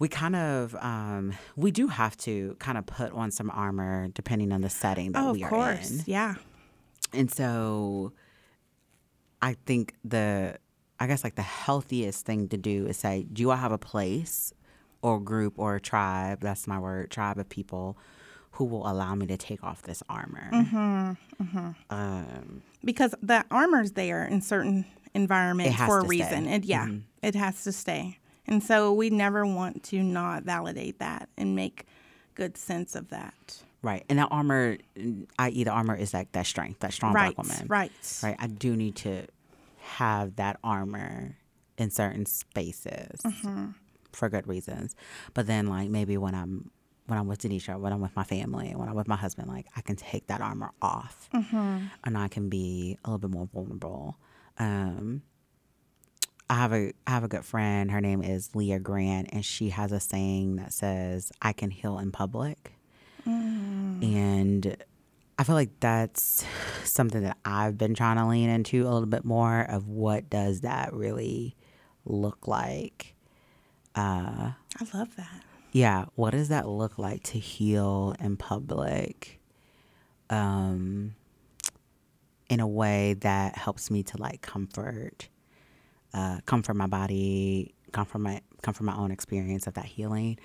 we 0.00 0.08
kind 0.08 0.34
of, 0.34 0.74
um, 0.80 1.34
we 1.54 1.70
do 1.70 1.86
have 1.86 2.16
to 2.18 2.56
kind 2.58 2.76
of 2.76 2.86
put 2.86 3.12
on 3.12 3.30
some 3.30 3.50
armor 3.50 4.08
depending 4.14 4.50
on 4.52 4.60
the 4.62 4.70
setting 4.70 5.12
that 5.12 5.22
Oh, 5.22 5.32
we 5.32 5.44
are 5.44 5.48
course. 5.50 5.90
in. 5.90 6.02
Yeah. 6.06 6.34
And 7.12 7.30
so 7.30 8.12
I 9.40 9.54
think 9.66 9.94
the 10.04 10.56
I 11.00 11.06
guess 11.06 11.24
like 11.24 11.34
the 11.34 11.42
healthiest 11.42 12.24
thing 12.24 12.48
to 12.48 12.56
do 12.56 12.86
is 12.86 12.96
say, 12.96 13.26
do 13.32 13.50
I 13.50 13.56
have 13.56 13.72
a 13.72 13.78
place 13.78 14.52
or 15.02 15.20
group 15.20 15.58
or 15.58 15.78
tribe, 15.78 16.40
that's 16.40 16.66
my 16.66 16.78
word, 16.78 17.10
tribe 17.10 17.38
of 17.38 17.48
people 17.48 17.96
who 18.52 18.64
will 18.64 18.88
allow 18.88 19.14
me 19.14 19.26
to 19.26 19.36
take 19.36 19.62
off 19.64 19.82
this 19.82 20.02
armor. 20.08 20.48
Mm-hmm. 20.52 21.68
Um, 21.90 22.62
Because 22.84 23.14
the 23.20 23.44
armor's 23.50 23.92
there 23.92 24.24
in 24.24 24.40
certain 24.40 24.86
environments 25.12 25.76
for 25.76 25.98
a 25.98 26.04
reason. 26.06 26.26
stay. 26.28 26.36
Mm-hmm. 26.38 26.48
And 26.48 26.64
yeah, 26.64 26.88
it 27.22 27.34
has 27.34 27.64
to 27.64 27.72
stay. 27.72 28.18
And 28.46 28.62
so 28.62 28.92
we 28.92 29.10
never 29.10 29.44
want 29.44 29.82
to 29.84 30.02
not 30.02 30.44
validate 30.44 31.00
that 31.00 31.28
and 31.36 31.56
make 31.56 31.86
good 32.34 32.56
sense 32.56 32.94
of 32.94 33.08
that. 33.10 33.62
right. 33.82 34.04
And 34.08 34.18
that 34.18 34.28
armor, 34.30 34.78
i.e., 35.38 35.64
the 35.64 35.70
armor 35.70 35.96
is 35.96 36.14
like 36.14 36.32
that 36.32 36.46
strength, 36.46 36.80
that 36.80 36.92
strong 36.92 37.12
right. 37.12 37.34
black 37.34 37.46
woman. 37.46 37.66
Right. 37.68 38.20
Right. 38.22 38.36
I 38.38 38.46
do 38.46 38.76
need 38.76 38.96
to 38.96 39.26
have 39.84 40.36
that 40.36 40.58
armor 40.64 41.36
in 41.78 41.90
certain 41.90 42.26
spaces. 42.26 43.20
Mm-hmm. 43.24 43.66
for 44.12 44.28
good 44.28 44.46
reasons. 44.46 44.94
But 45.34 45.46
then 45.48 45.66
like 45.66 45.90
maybe 45.90 46.16
when 46.16 46.34
I'm 46.34 46.70
when 47.06 47.18
I'm 47.18 47.26
with 47.26 47.40
Deneshia, 47.42 47.78
when 47.78 47.92
I'm 47.92 48.00
with 48.00 48.14
my 48.16 48.24
family, 48.24 48.72
when 48.74 48.88
I'm 48.88 48.94
with 48.94 49.08
my 49.08 49.16
husband, 49.16 49.48
like 49.48 49.66
I 49.76 49.80
can 49.82 49.96
take 49.96 50.28
that 50.28 50.40
armor 50.40 50.70
off, 50.80 51.28
and 51.32 52.16
I 52.16 52.28
can 52.28 52.48
be 52.48 52.96
a 53.04 53.10
little 53.10 53.18
bit 53.18 53.30
more 53.30 53.46
vulnerable. 53.52 54.16
Um, 54.58 55.22
I 56.48 56.54
have 56.54 56.72
a 56.72 56.92
I 57.06 57.10
have 57.10 57.24
a 57.24 57.28
good 57.28 57.44
friend. 57.44 57.90
Her 57.90 58.00
name 58.00 58.22
is 58.22 58.54
Leah 58.54 58.78
Grant, 58.78 59.30
and 59.32 59.44
she 59.44 59.70
has 59.70 59.90
a 59.92 59.98
saying 60.00 60.56
that 60.56 60.72
says, 60.72 61.32
"I 61.42 61.52
can 61.52 61.70
heal 61.70 61.98
in 61.98 62.12
public," 62.12 62.72
and 64.02 64.76
I 65.38 65.44
feel 65.44 65.56
like 65.56 65.70
that's 65.80 66.44
something 66.86 67.22
that 67.22 67.36
I've 67.44 67.76
been 67.78 67.94
trying 67.94 68.16
to 68.16 68.26
lean 68.26 68.48
into 68.48 68.82
a 68.82 68.90
little 68.90 69.06
bit 69.06 69.24
more 69.24 69.62
of 69.62 69.88
what 69.88 70.28
does 70.30 70.60
that 70.62 70.92
really 70.92 71.56
look 72.04 72.46
like. 72.46 73.14
Uh, 73.94 74.52
I 74.80 74.86
love 74.92 75.14
that. 75.16 75.42
yeah, 75.72 76.06
what 76.14 76.30
does 76.30 76.48
that 76.48 76.68
look 76.68 76.98
like 76.98 77.22
to 77.24 77.38
heal 77.38 78.14
in 78.20 78.36
public? 78.36 79.40
Um, 80.30 81.14
in 82.50 82.60
a 82.60 82.66
way 82.66 83.14
that 83.14 83.56
helps 83.56 83.90
me 83.90 84.02
to 84.02 84.16
like 84.18 84.42
comfort, 84.42 85.28
uh, 86.12 86.40
comfort 86.46 86.74
my 86.74 86.86
body, 86.86 87.74
comfort 87.92 88.18
my 88.18 88.40
comfort 88.62 88.84
my 88.84 88.96
own 88.96 89.10
experience 89.10 89.66
of 89.66 89.74
that 89.74 89.84
healing. 89.84 90.38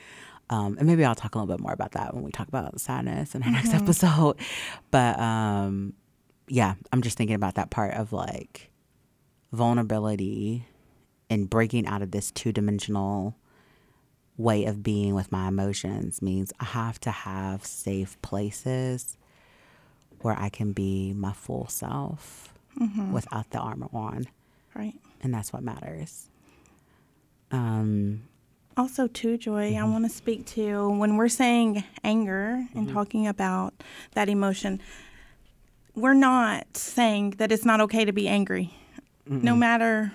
Um, 0.52 0.78
and 0.80 0.88
maybe 0.88 1.06
I'll 1.06 1.16
talk 1.16 1.36
a 1.36 1.38
little 1.38 1.54
bit 1.56 1.62
more 1.62 1.74
about 1.74 1.92
that 1.92 2.14
when 2.14 2.24
we 2.24 2.32
talk 2.32 2.48
about 2.48 2.80
sadness 2.80 3.36
in 3.36 3.44
our 3.44 3.52
next 3.52 3.74
episode. 3.74 4.38
But 4.92 5.20
um, 5.20 5.94
yeah, 6.50 6.76
I'm 6.92 7.02
just 7.02 7.18
thinking 7.18 7.36
about 7.36 7.56
that 7.56 7.70
part 7.70 7.94
of 7.94 8.12
like 8.12 8.70
vulnerability 9.52 10.66
and 11.30 11.50
breaking 11.50 11.88
out 11.88 12.02
of 12.02 12.12
this 12.12 12.32
two 12.32 12.52
dimensional 12.52 13.36
way 14.38 14.66
of 14.66 14.82
being 14.82 15.14
with 15.14 15.32
my 15.32 15.48
emotions 15.48 16.22
means 16.22 16.54
I 16.60 16.66
have 16.66 17.00
to 17.02 17.12
have 17.12 17.66
safe 17.66 18.20
places 18.22 19.18
where 20.22 20.38
I 20.38 20.50
can 20.50 20.72
be 20.72 21.14
my 21.14 21.34
full 21.34 21.68
self 21.68 22.54
mm-hmm. 22.80 23.12
without 23.12 23.50
the 23.52 23.60
armor 23.60 23.90
on. 23.94 24.26
Right. 24.74 24.96
And 25.22 25.34
that's 25.34 25.52
what 25.52 25.64
matters. 25.64 26.30
Um, 27.52 28.24
Also, 28.78 29.08
too, 29.08 29.38
Joi, 29.38 29.68
I 29.68 29.72
mm-hmm. 29.74 29.92
want 29.92 30.06
to 30.06 30.10
speak 30.10 30.46
to 30.48 30.90
when 30.90 31.18
we're 31.18 31.28
saying 31.28 31.84
anger 32.04 32.66
and 32.74 32.86
mm-hmm. 32.86 32.94
talking 32.94 33.28
about 33.28 33.74
that 34.14 34.30
emotion, 34.30 34.82
we're 36.00 36.14
not 36.14 36.78
saying 36.78 37.32
that 37.38 37.52
it's 37.52 37.66
not 37.66 37.82
okay 37.82 38.06
to 38.06 38.12
be 38.12 38.28
angry. 38.28 38.74
No 39.28 39.56
matter 39.56 40.12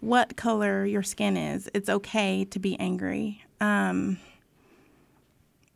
what 0.00 0.36
color 0.36 0.84
your 0.84 1.04
skin 1.04 1.36
is, 1.36 1.68
it's 1.72 1.88
okay 1.88 2.44
to 2.46 2.58
be 2.58 2.78
angry. 2.80 3.44
Um, 3.60 4.18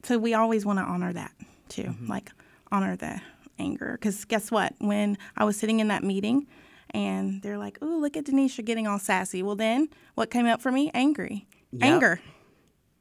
so 0.02 0.18
we 0.18 0.34
always 0.34 0.66
want 0.66 0.78
to 0.80 0.84
honor 0.84 1.12
that 1.12 1.32
too, 1.68 1.94
like 2.08 2.30
honor 2.72 2.96
the 2.96 3.20
anger. 3.58 3.92
Because 3.92 4.24
guess 4.24 4.50
what? 4.50 4.74
When 4.78 5.16
I 5.36 5.44
was 5.44 5.56
sitting 5.56 5.78
in 5.80 5.86
that 5.88 6.02
meeting 6.02 6.48
and 6.90 7.40
they're 7.42 7.58
like, 7.58 7.78
"Oh, 7.80 7.98
look 8.00 8.16
at 8.16 8.24
Deneshia 8.24 8.64
getting 8.64 8.86
all 8.88 8.98
sassy," 8.98 9.42
well, 9.42 9.54
then 9.56 9.88
what 10.16 10.30
came 10.30 10.46
up 10.46 10.60
for 10.60 10.72
me? 10.72 10.90
Angry, 10.94 11.46
Yep. 11.70 11.82
anger. 11.92 12.20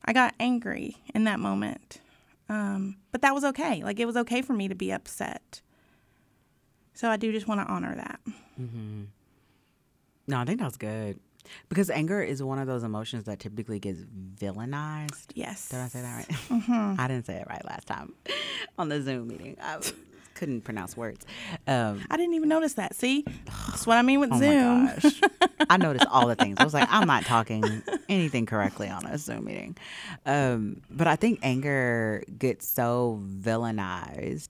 I 0.05 0.13
got 0.13 0.33
angry 0.39 0.97
in 1.15 1.23
that 1.25 1.39
moment, 1.39 1.99
um, 2.49 2.97
but 3.11 3.21
that 3.23 3.33
was 3.33 3.43
okay. 3.43 3.83
Like 3.83 3.99
it 3.99 4.05
was 4.05 4.17
okay 4.17 4.41
for 4.43 4.53
me 4.53 4.67
to 4.67 4.75
be 4.75 4.91
upset. 4.91 5.61
So 6.93 7.09
I 7.09 7.17
do 7.17 7.31
just 7.31 7.47
want 7.47 7.61
to 7.61 7.71
honor 7.71 7.95
that. 7.95 8.19
no, 10.27 10.37
I 10.39 10.45
think 10.45 10.59
that's 10.59 10.77
good. 10.77 11.19
Because 11.69 11.89
anger 11.89 12.21
is 12.21 12.43
one 12.43 12.59
of 12.59 12.67
those 12.67 12.83
emotions 12.83 13.23
that 13.25 13.39
typically 13.39 13.79
gets 13.79 13.99
villainized. 14.01 15.31
Yes. 15.33 15.69
Did 15.69 15.79
I 15.79 15.87
say 15.87 16.01
that 16.01 16.27
right? 16.29 16.97
I 16.99 17.07
didn't 17.07 17.25
say 17.25 17.35
it 17.35 17.47
right 17.49 17.65
last 17.65 17.87
time 17.87 18.13
on 18.77 18.89
the 18.89 19.01
Zoom 19.01 19.27
meeting. 19.27 19.57
I 19.61 19.79
couldn't 20.35 20.61
pronounce 20.61 20.95
words. 20.95 21.25
Um, 21.67 22.05
I 22.11 22.17
didn't 22.17 22.35
even 22.35 22.47
notice 22.49 22.73
that. 22.73 22.95
See, 22.95 23.25
that's 23.69 23.87
what 23.87 23.97
I 23.97 24.01
mean 24.03 24.19
with 24.19 24.31
oh 24.31 24.37
Zoom. 24.39 24.85
my 24.85 24.95
gosh. 25.01 25.21
I 25.69 25.77
noticed 25.77 26.05
all 26.11 26.27
the 26.27 26.35
things. 26.35 26.57
I 26.59 26.63
was 26.63 26.73
like, 26.75 26.87
I'm 26.91 27.07
not 27.07 27.25
talking 27.25 27.81
anything 28.09 28.45
correctly 28.45 28.89
on 28.89 29.05
a 29.05 29.17
Zoom 29.17 29.45
meeting. 29.45 29.77
Um, 30.27 30.81
but 30.91 31.07
I 31.07 31.15
think 31.15 31.39
anger 31.41 32.23
gets 32.37 32.67
so 32.67 33.19
villainized 33.23 34.49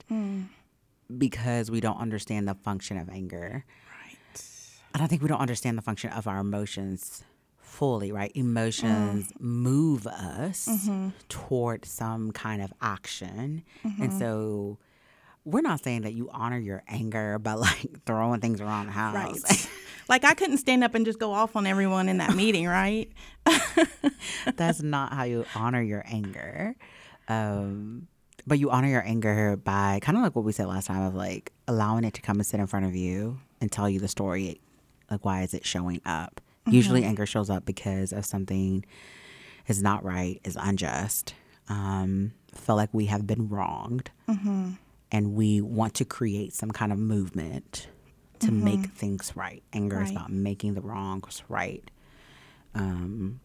because 1.16 1.70
we 1.70 1.80
don't 1.80 1.98
understand 1.98 2.48
the 2.48 2.54
function 2.54 2.96
of 2.98 3.08
anger. 3.08 3.64
Right. 3.88 4.44
And 4.94 5.02
I 5.02 5.06
think 5.06 5.22
we 5.22 5.28
don't 5.28 5.40
understand 5.40 5.78
the 5.78 5.82
function 5.82 6.10
of 6.10 6.26
our 6.26 6.38
emotions 6.38 7.24
fully, 7.58 8.12
right? 8.12 8.30
Emotions 8.34 9.32
mm-hmm. 9.32 9.46
move 9.46 10.06
us 10.06 10.68
mm-hmm. 10.68 11.08
toward 11.28 11.84
some 11.84 12.30
kind 12.32 12.62
of 12.62 12.72
action. 12.82 13.64
And 13.82 14.10
mm-hmm. 14.10 14.18
so 14.18 14.78
we're 15.44 15.62
not 15.62 15.82
saying 15.82 16.02
that 16.02 16.12
you 16.12 16.28
honor 16.32 16.58
your 16.58 16.82
anger 16.86 17.38
by 17.40 17.54
like 17.54 18.04
throwing 18.06 18.40
things 18.40 18.60
around 18.60 18.86
the 18.86 18.92
house. 18.92 19.42
Right. 19.48 19.70
like 20.08 20.24
I 20.24 20.34
couldn't 20.34 20.58
stand 20.58 20.84
up 20.84 20.94
and 20.94 21.04
just 21.06 21.18
go 21.18 21.32
off 21.32 21.56
on 21.56 21.66
everyone 21.66 22.08
in 22.08 22.18
that 22.18 22.34
meeting, 22.34 22.66
right? 22.66 23.10
That's 24.56 24.82
not 24.82 25.12
how 25.12 25.24
you 25.24 25.46
honor 25.54 25.82
your 25.82 26.04
anger. 26.06 26.76
Um, 27.28 28.08
but 28.46 28.58
you 28.58 28.70
honor 28.70 28.88
your 28.88 29.04
anger 29.06 29.56
by 29.56 29.98
kind 30.02 30.16
of 30.18 30.24
like 30.24 30.34
what 30.36 30.44
we 30.44 30.52
said 30.52 30.66
last 30.66 30.86
time 30.86 31.02
of 31.02 31.14
like 31.14 31.52
allowing 31.68 32.04
it 32.04 32.14
to 32.14 32.20
come 32.22 32.36
and 32.36 32.46
sit 32.46 32.60
in 32.60 32.66
front 32.66 32.86
of 32.86 32.94
you 32.96 33.38
and 33.60 33.70
tell 33.70 33.88
you 33.88 34.00
the 34.00 34.08
story. 34.08 34.60
Like, 35.10 35.24
why 35.24 35.42
is 35.42 35.54
it 35.54 35.64
showing 35.66 36.00
up? 36.06 36.40
Usually, 36.66 37.04
anger 37.04 37.26
shows 37.26 37.50
up 37.50 37.64
because 37.66 38.12
of 38.12 38.24
something 38.24 38.84
is 39.66 39.82
not 39.82 40.04
right, 40.04 40.40
is 40.44 40.56
unjust. 40.60 41.34
Um, 41.68 42.32
feel 42.54 42.76
like 42.76 42.90
we 42.92 43.06
have 43.06 43.26
been 43.26 43.48
wronged, 43.48 44.10
and 45.10 45.34
we 45.34 45.60
want 45.60 45.94
to 45.94 46.04
create 46.04 46.52
some 46.52 46.70
kind 46.70 46.92
of 46.92 46.98
movement 46.98 47.88
to 48.40 48.50
make 48.52 48.86
things 48.86 49.32
right. 49.36 49.62
Anger 49.72 50.00
is 50.02 50.08
Right. 50.08 50.16
about 50.16 50.30
making 50.32 50.74
the 50.74 50.80
wrongs 50.80 51.42
right 51.48 51.88
um, 52.74 53.40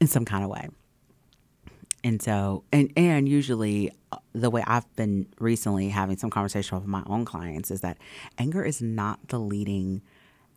in 0.00 0.06
some 0.06 0.24
kind 0.24 0.44
of 0.44 0.50
way. 0.50 0.68
And 2.02 2.22
so, 2.22 2.64
and 2.72 2.90
and 2.96 3.28
usually, 3.28 3.90
uh, 4.12 4.16
the 4.32 4.48
way 4.50 4.62
I've 4.66 4.90
been 4.96 5.26
recently 5.38 5.90
having 5.90 6.16
some 6.16 6.30
conversation 6.30 6.78
with 6.78 6.86
my 6.86 7.02
own 7.06 7.24
clients 7.26 7.70
is 7.70 7.82
that 7.82 7.98
anger 8.38 8.64
is 8.64 8.80
not 8.80 9.18
the 9.28 9.38
leading 9.38 10.00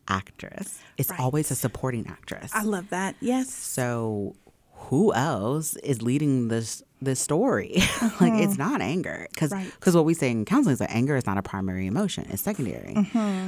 actress; 0.08 0.80
it's 0.96 1.10
Right. 1.10 1.20
always 1.20 1.50
a 1.50 1.54
supporting 1.54 2.06
actress. 2.06 2.50
I 2.54 2.62
love 2.62 2.88
that. 2.90 3.16
Yes. 3.20 3.50
so, 3.52 4.36
who 4.88 5.12
else 5.14 5.76
is 5.76 6.00
leading 6.02 6.48
this 6.48 6.82
this 7.02 7.20
story? 7.20 7.74
like, 8.20 8.32
it's 8.34 8.56
not 8.56 8.80
anger 8.80 9.26
because 9.30 9.52
Right. 9.52 9.70
what 9.94 10.06
we 10.06 10.14
say 10.14 10.30
in 10.30 10.46
counseling 10.46 10.72
is 10.72 10.78
that 10.78 10.90
anger 10.90 11.14
is 11.16 11.26
not 11.26 11.36
a 11.36 11.42
primary 11.42 11.86
emotion; 11.86 12.24
it's 12.30 12.40
secondary. 12.42 12.96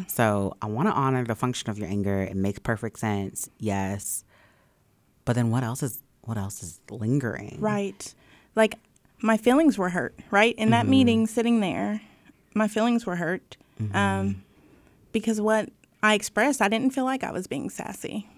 So, 0.08 0.54
I 0.60 0.66
want 0.66 0.88
to 0.88 0.92
honor 0.92 1.24
the 1.24 1.34
function 1.34 1.70
of 1.70 1.78
your 1.78 1.88
anger. 1.88 2.20
It 2.22 2.36
makes 2.36 2.58
perfect 2.58 2.98
sense. 2.98 3.48
Yes, 3.58 4.22
but 5.24 5.32
then 5.34 5.50
what 5.50 5.62
else 5.64 5.82
is 5.82 6.02
what 6.26 6.36
else 6.36 6.62
is 6.62 6.80
lingering? 6.90 7.56
Right. 7.60 8.14
Like 8.54 8.76
my 9.20 9.36
feelings 9.36 9.78
were 9.78 9.88
hurt, 9.88 10.14
right? 10.30 10.54
In 10.56 10.70
that 10.70 10.82
mm-hmm. 10.82 10.90
meeting, 10.90 11.26
sitting 11.26 11.60
there, 11.60 12.00
my 12.54 12.68
feelings 12.68 13.06
were 13.06 13.16
hurt 13.16 13.56
mm-hmm. 13.80 13.96
um, 13.96 14.42
because 15.12 15.40
what 15.40 15.70
I 16.02 16.14
expressed, 16.14 16.60
I 16.60 16.68
didn't 16.68 16.90
feel 16.90 17.04
like 17.04 17.24
I 17.24 17.32
was 17.32 17.46
being 17.46 17.70
sassy. 17.70 18.28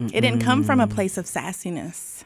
It 0.00 0.22
didn't 0.22 0.40
come 0.40 0.64
from 0.64 0.80
a 0.80 0.88
place 0.88 1.16
of 1.16 1.24
sassiness. 1.24 2.24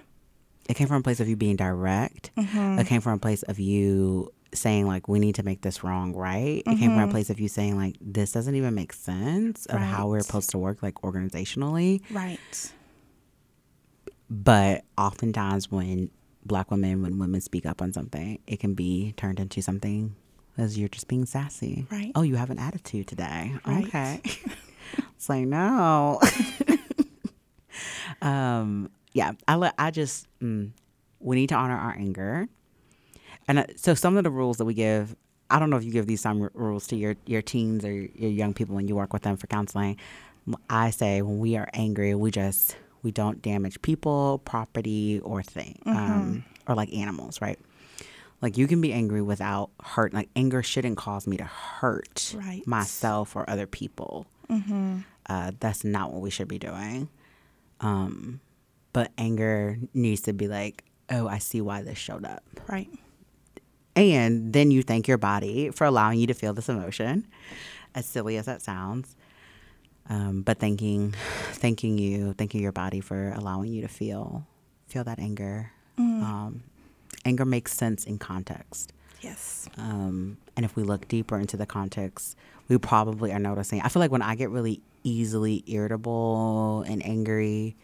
It 0.69 0.75
came 0.75 0.89
from 0.89 0.97
a 0.97 1.03
place 1.03 1.21
of 1.21 1.29
you 1.29 1.37
being 1.37 1.57
direct. 1.57 2.31
Mm-hmm. 2.37 2.79
It 2.79 2.87
came 2.87 3.01
from 3.03 3.15
a 3.15 3.19
place 3.19 3.43
of 3.43 3.59
you 3.59 4.33
saying 4.55 4.87
like 4.87 5.09
we 5.09 5.19
need 5.19 5.35
to 5.35 5.43
make 5.43 5.61
this 5.61 5.85
wrong 5.85 6.15
right. 6.15 6.63
It 6.67 6.79
came 6.79 6.93
from 6.95 7.09
a 7.09 7.11
place 7.11 7.29
of 7.29 7.39
you 7.39 7.49
saying 7.49 7.77
like 7.77 7.97
this 8.01 8.33
doesn't 8.33 8.55
even 8.55 8.75
make 8.75 8.93
sense 8.93 9.67
of 9.67 9.81
how 9.81 10.09
we're 10.09 10.21
supposed 10.21 10.51
to 10.51 10.59
work 10.59 10.83
like 10.83 10.95
organizationally. 11.03 12.03
Right. 12.11 12.73
But 14.31 14.85
oftentimes 14.97 15.71
when 15.71 16.11
black 16.45 16.71
women, 16.71 17.03
when 17.03 17.19
women 17.19 17.41
speak 17.41 17.67
up 17.67 17.81
on 17.81 17.93
something, 17.93 18.39
it 18.47 18.61
can 18.61 18.75
be 18.75 19.15
turned 19.17 19.41
into 19.41 19.63
something 19.63 20.15
as 20.57 20.79
you're 20.79 20.89
just 20.89 21.09
being 21.09 21.25
sassy. 21.25 21.87
Right. 21.91 22.13
Oh, 22.15 22.23
you 22.23 22.37
have 22.37 22.51
an 22.51 22.59
attitude 22.59 23.07
today. 23.07 23.55
Right. 23.67 23.87
Okay. 23.87 24.21
it's 25.17 25.29
like 25.29 25.47
no. 25.47 26.21
um. 28.23 28.91
Yeah. 29.13 29.33
I 29.47 29.57
let. 29.57 29.75
I 29.79 29.91
just. 29.91 30.27
Mm, 30.43 30.71
we 31.21 31.37
need 31.37 31.49
to 31.49 31.55
honor 31.55 31.77
our 31.77 31.95
anger. 31.97 32.49
And 33.47 33.61
uh, 33.61 33.65
so 33.77 33.95
some 33.95 34.17
of 34.17 34.25
the 34.25 34.31
rules 34.31 34.59
that 34.59 34.67
we 34.67 34.75
give, 34.75 35.17
I 35.51 35.59
don't 35.59 35.71
know 35.71 35.77
if 35.77 35.85
you 35.85 35.91
give 35.93 36.07
these 36.07 36.21
some 36.21 36.43
r- 36.43 36.51
rules 36.55 36.87
to 36.89 36.97
your 36.97 37.17
your 37.25 37.43
teens 37.43 37.85
or 37.85 37.93
your 37.93 38.31
young 38.31 38.53
people 38.53 38.77
when 38.77 38.89
you 38.89 38.95
work 38.97 39.13
with 39.13 39.23
them 39.23 39.37
for 39.37 39.47
counseling. 39.47 39.97
I 40.69 40.91
say 40.91 41.23
when 41.23 41.39
we 41.39 41.57
are 41.57 41.69
angry, 41.73 42.15
we 42.15 42.31
just 42.31 42.77
we 43.03 43.11
don't 43.13 43.41
damage 43.43 43.81
people, 43.83 44.41
property, 44.45 45.21
or 45.21 45.43
thing, 45.43 45.79
um, 45.87 46.45
or 46.67 46.75
like 46.75 46.93
animals, 46.93 47.41
right? 47.41 47.59
Like 48.41 48.57
you 48.57 48.67
can 48.69 48.81
be 48.81 48.93
angry 48.93 49.23
without 49.23 49.71
hurt. 49.83 50.15
Like 50.15 50.29
anger 50.37 50.63
shouldn't 50.63 50.97
cause 50.97 51.27
me 51.27 51.37
to 51.39 51.45
hurt 51.45 52.35
Right. 52.37 52.65
myself 52.67 53.35
or 53.37 53.49
other 53.51 53.67
people. 53.67 54.27
Uh, 55.31 55.53
that's 55.61 55.85
not 55.85 56.13
what 56.13 56.23
we 56.23 56.31
should 56.31 56.49
be 56.49 56.59
doing. 56.59 57.09
Um, 57.81 58.41
but 58.93 59.13
anger 59.19 59.79
needs 59.93 60.23
to 60.23 60.33
be 60.33 60.49
like, 60.49 60.85
oh, 61.11 61.29
I 61.29 61.39
see 61.39 61.61
why 61.61 61.83
this 61.83 61.99
showed 61.99 62.25
up. 62.25 62.43
Right. 62.69 62.89
And 63.97 64.53
then 64.53 64.71
you 64.71 64.83
thank 64.83 65.09
your 65.09 65.19
body 65.19 65.71
for 65.71 65.85
allowing 65.85 66.19
you 66.21 66.27
to 66.29 66.35
feel 66.35 66.55
this 66.55 66.69
emotion, 66.69 67.27
as 67.95 68.07
silly 68.07 68.37
as 68.37 68.47
that 68.47 68.63
sounds. 68.63 69.17
Um, 70.09 70.43
but 70.43 70.59
thanking, 70.59 71.15
thanking 71.53 71.99
you, 71.99 72.33
thanking 72.35 72.63
your 72.63 72.73
body 72.73 73.01
for 73.01 73.33
allowing 73.37 73.73
you 73.73 73.83
to 73.83 73.89
feel, 73.89 74.47
feel 74.87 75.05
that 75.05 75.19
anger. 75.19 75.73
Um, 75.99 76.63
anger 77.25 77.45
makes 77.45 77.73
sense 77.75 78.05
in 78.05 78.19
context. 78.19 78.93
Yes. 79.21 79.69
Um, 79.77 80.39
and 80.57 80.65
if 80.65 80.77
we 80.77 80.83
look 80.85 81.09
deeper 81.09 81.37
into 81.39 81.57
the 81.57 81.67
context, 81.67 82.37
we 82.69 82.79
probably 82.79 83.33
are 83.33 83.39
noticing. 83.41 83.81
I 83.83 83.89
feel 83.89 84.01
like 84.01 84.13
when 84.13 84.23
I 84.23 84.35
get 84.37 84.51
really 84.51 84.81
easily 85.03 85.65
irritable 85.67 86.83
and 86.87 87.05
angry, 87.05 87.77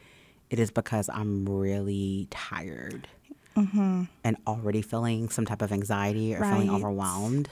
it 0.50 0.58
is 0.58 0.70
because 0.70 1.08
I'm 1.12 1.44
really 1.48 2.28
tired 2.30 3.08
and 3.56 4.36
already 4.48 4.82
feeling 4.82 5.28
some 5.28 5.44
type 5.46 5.62
of 5.62 5.70
anxiety 5.72 6.34
or 6.34 6.42
feeling 6.42 6.70
overwhelmed. 6.70 7.48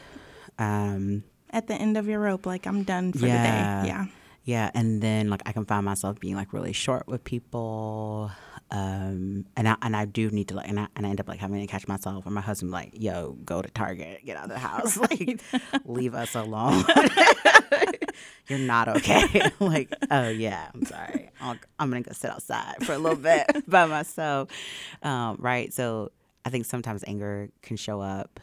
Um, 0.58 1.22
At 1.50 1.66
the 1.68 1.74
end 1.74 1.96
of 1.96 2.06
your 2.08 2.18
rope, 2.20 2.44
like 2.46 2.66
I'm 2.66 2.82
done 2.85 3.12
for 3.12 3.26
Yeah. 3.26 3.82
the 3.82 3.87
day. 3.87 3.88
Yeah. 3.88 4.06
Yeah, 4.44 4.70
and 4.74 5.00
then 5.00 5.28
like 5.31 5.42
I 5.46 5.52
can 5.52 5.64
find 5.64 5.85
myself 5.85 6.18
being 6.18 6.35
like 6.35 6.52
really 6.52 6.72
short 6.72 7.07
with 7.07 7.22
people, 7.22 8.31
um, 8.70 9.46
and 9.57 9.68
I 9.68 9.76
and 9.83 9.94
I 9.94 10.05
do 10.05 10.31
need 10.31 10.48
to 10.48 10.57
like, 10.57 10.68
and 10.68 10.81
I, 10.81 10.88
and 10.96 11.07
I 11.07 11.11
end 11.11 11.20
up 11.20 11.28
like 11.28 11.38
having 11.38 11.61
to 11.61 11.66
catch 11.66 11.87
myself, 11.87 12.26
or 12.26 12.31
my 12.31 12.40
husband 12.40 12.72
like, 12.72 12.90
"Yo, 12.94 13.37
go 13.44 13.62
to 13.62 13.70
Target, 13.70 14.24
get 14.24 14.37
out 14.37 14.44
of 14.44 14.50
the 14.50 14.59
house, 14.59 14.96
like, 14.98 15.40
leave 15.85 16.14
us 16.14 16.35
alone. 16.35 16.85
You're 18.48 18.59
not 18.59 18.88
okay." 18.88 19.50
like, 19.61 19.94
oh 20.11 20.28
yeah, 20.28 20.70
I'm 20.74 20.85
sorry. 20.87 21.31
I'll, 21.40 21.57
I'm 21.78 21.90
gonna 21.90 22.02
go 22.02 22.12
sit 22.12 22.31
outside 22.31 22.85
for 22.85 22.94
a 22.94 22.98
little 22.98 23.18
bit 23.18 23.68
by 23.68 23.87
myself, 23.87 24.48
um, 25.05 25.37
right? 25.38 25.72
So 25.72 26.11
I 26.44 26.50
think 26.50 26.66
sometimes 26.66 27.05
anger 27.07 27.48
can 27.62 27.76
show 27.76 28.00
up 28.00 28.40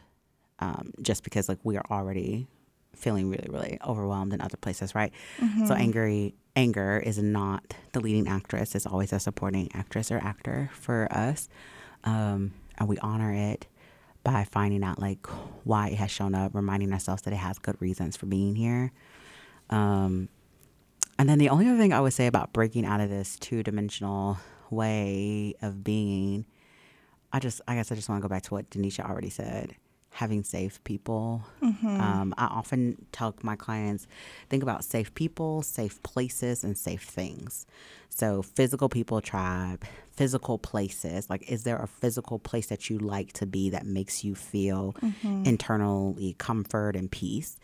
um, 0.60 0.94
just 1.02 1.26
because 1.26 1.50
like 1.50 1.60
we 1.64 1.76
are 1.76 1.86
already 1.92 2.48
feeling 3.00 3.30
really 3.30 3.48
really 3.50 3.78
overwhelmed 3.86 4.34
in 4.34 4.42
other 4.42 4.58
places 4.58 4.94
right? 4.96 5.14
So 5.68 5.74
angry 5.74 6.36
anger 6.56 7.02
is 7.06 7.18
not 7.18 7.74
the 7.94 8.00
leading 8.02 8.28
actress. 8.28 8.76
It's 8.76 8.86
always 8.86 9.14
a 9.14 9.20
supporting 9.20 9.70
actress 9.74 10.12
or 10.12 10.18
actor 10.18 10.70
for 10.74 11.08
us 11.12 11.50
um, 12.04 12.54
and 12.78 12.88
we 12.90 12.98
honor 13.00 13.34
it 13.34 13.68
by 14.24 14.44
finding 14.44 14.84
out 14.84 15.00
like 15.00 15.26
why 15.64 15.90
it 15.90 15.96
has 15.96 16.12
shown 16.12 16.36
up 16.36 16.54
reminding 16.54 16.92
ourselves 16.92 17.22
that 17.24 17.34
it 17.34 17.38
has 17.38 17.58
good 17.60 17.82
reasons 17.82 18.18
for 18.18 18.26
being 18.26 18.56
here. 18.56 18.92
Um, 19.70 20.30
and 21.18 21.30
then 21.30 21.38
the 21.38 21.50
only 21.50 21.68
other 21.68 21.78
thing 21.78 21.94
i 21.94 22.00
would 22.00 22.14
say 22.14 22.28
about 22.28 22.54
breaking 22.54 22.86
out 22.86 23.02
of 23.02 23.10
this 23.10 23.38
two-dimensional 23.40 24.38
way 24.72 25.54
of 25.62 25.84
being 25.84 26.46
I 27.32 27.40
just, 27.40 27.62
I 27.68 27.76
guess 27.76 27.92
I 27.92 27.96
just 27.96 28.10
want 28.10 28.22
to 28.22 28.28
go 28.28 28.30
back 28.30 28.44
to 28.44 28.54
what 28.54 28.70
Deneshia 28.70 29.08
already 29.08 29.30
said. 29.30 29.76
Having 30.12 30.43
safe 30.43 30.84
people. 30.84 31.43
Um, 32.02 32.34
I 32.38 32.45
often 32.45 33.06
tell 33.12 33.36
my 33.41 33.56
clients, 33.56 34.08
think 34.50 34.63
about 34.63 34.84
safe 34.84 35.13
people, 35.15 35.62
safe 35.62 36.02
places, 36.04 36.63
and 36.63 36.78
safe 36.78 37.04
things. 37.04 37.65
So, 38.10 38.41
physical 38.41 38.89
people, 38.89 39.22
tribe, 39.22 39.84
physical 40.12 40.58
places. 40.58 41.30
Like, 41.30 41.50
is 41.52 41.63
there 41.63 41.78
a 41.78 41.88
physical 41.88 42.39
place 42.39 42.67
that 42.67 42.89
you 42.89 42.98
like 43.00 43.34
to 43.34 43.45
be 43.45 43.69
that 43.72 43.86
makes 43.86 44.24
you 44.24 44.36
feel 44.36 44.95
internally 45.45 46.36
comfort 46.38 46.95
and 46.95 47.10
peace? 47.12 47.60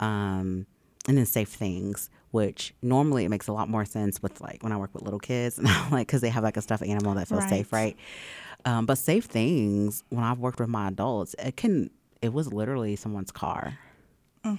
Um, 0.00 0.66
and 1.06 1.18
then 1.18 1.26
safe 1.26 1.48
things 1.50 2.08
which 2.30 2.74
normally 2.82 3.24
it 3.24 3.28
makes 3.28 3.46
a 3.46 3.52
lot 3.52 3.68
more 3.68 3.84
sense 3.84 4.20
with 4.22 4.40
like 4.40 4.62
when 4.62 4.72
i 4.72 4.76
work 4.76 4.92
with 4.94 5.02
little 5.02 5.20
kids 5.20 5.58
and 5.58 5.68
I'm 5.68 5.90
like 5.92 6.06
because 6.06 6.20
they 6.22 6.30
have 6.30 6.42
like 6.42 6.56
a 6.56 6.62
stuffed 6.62 6.82
animal 6.82 7.14
that 7.14 7.28
feels 7.28 7.44
safe 7.50 7.72
Right. 7.72 7.96
Right 8.64 8.72
um, 8.72 8.86
but 8.86 8.98
safe 8.98 9.24
things 9.24 10.02
when 10.10 10.24
i've 10.24 10.38
worked 10.38 10.60
with 10.60 10.68
my 10.68 10.88
adults 10.88 11.34
it 11.38 11.56
can 11.56 11.90
it 12.22 12.32
was 12.32 12.52
literally 12.52 12.96
someone's 12.96 13.30
car. 13.30 13.78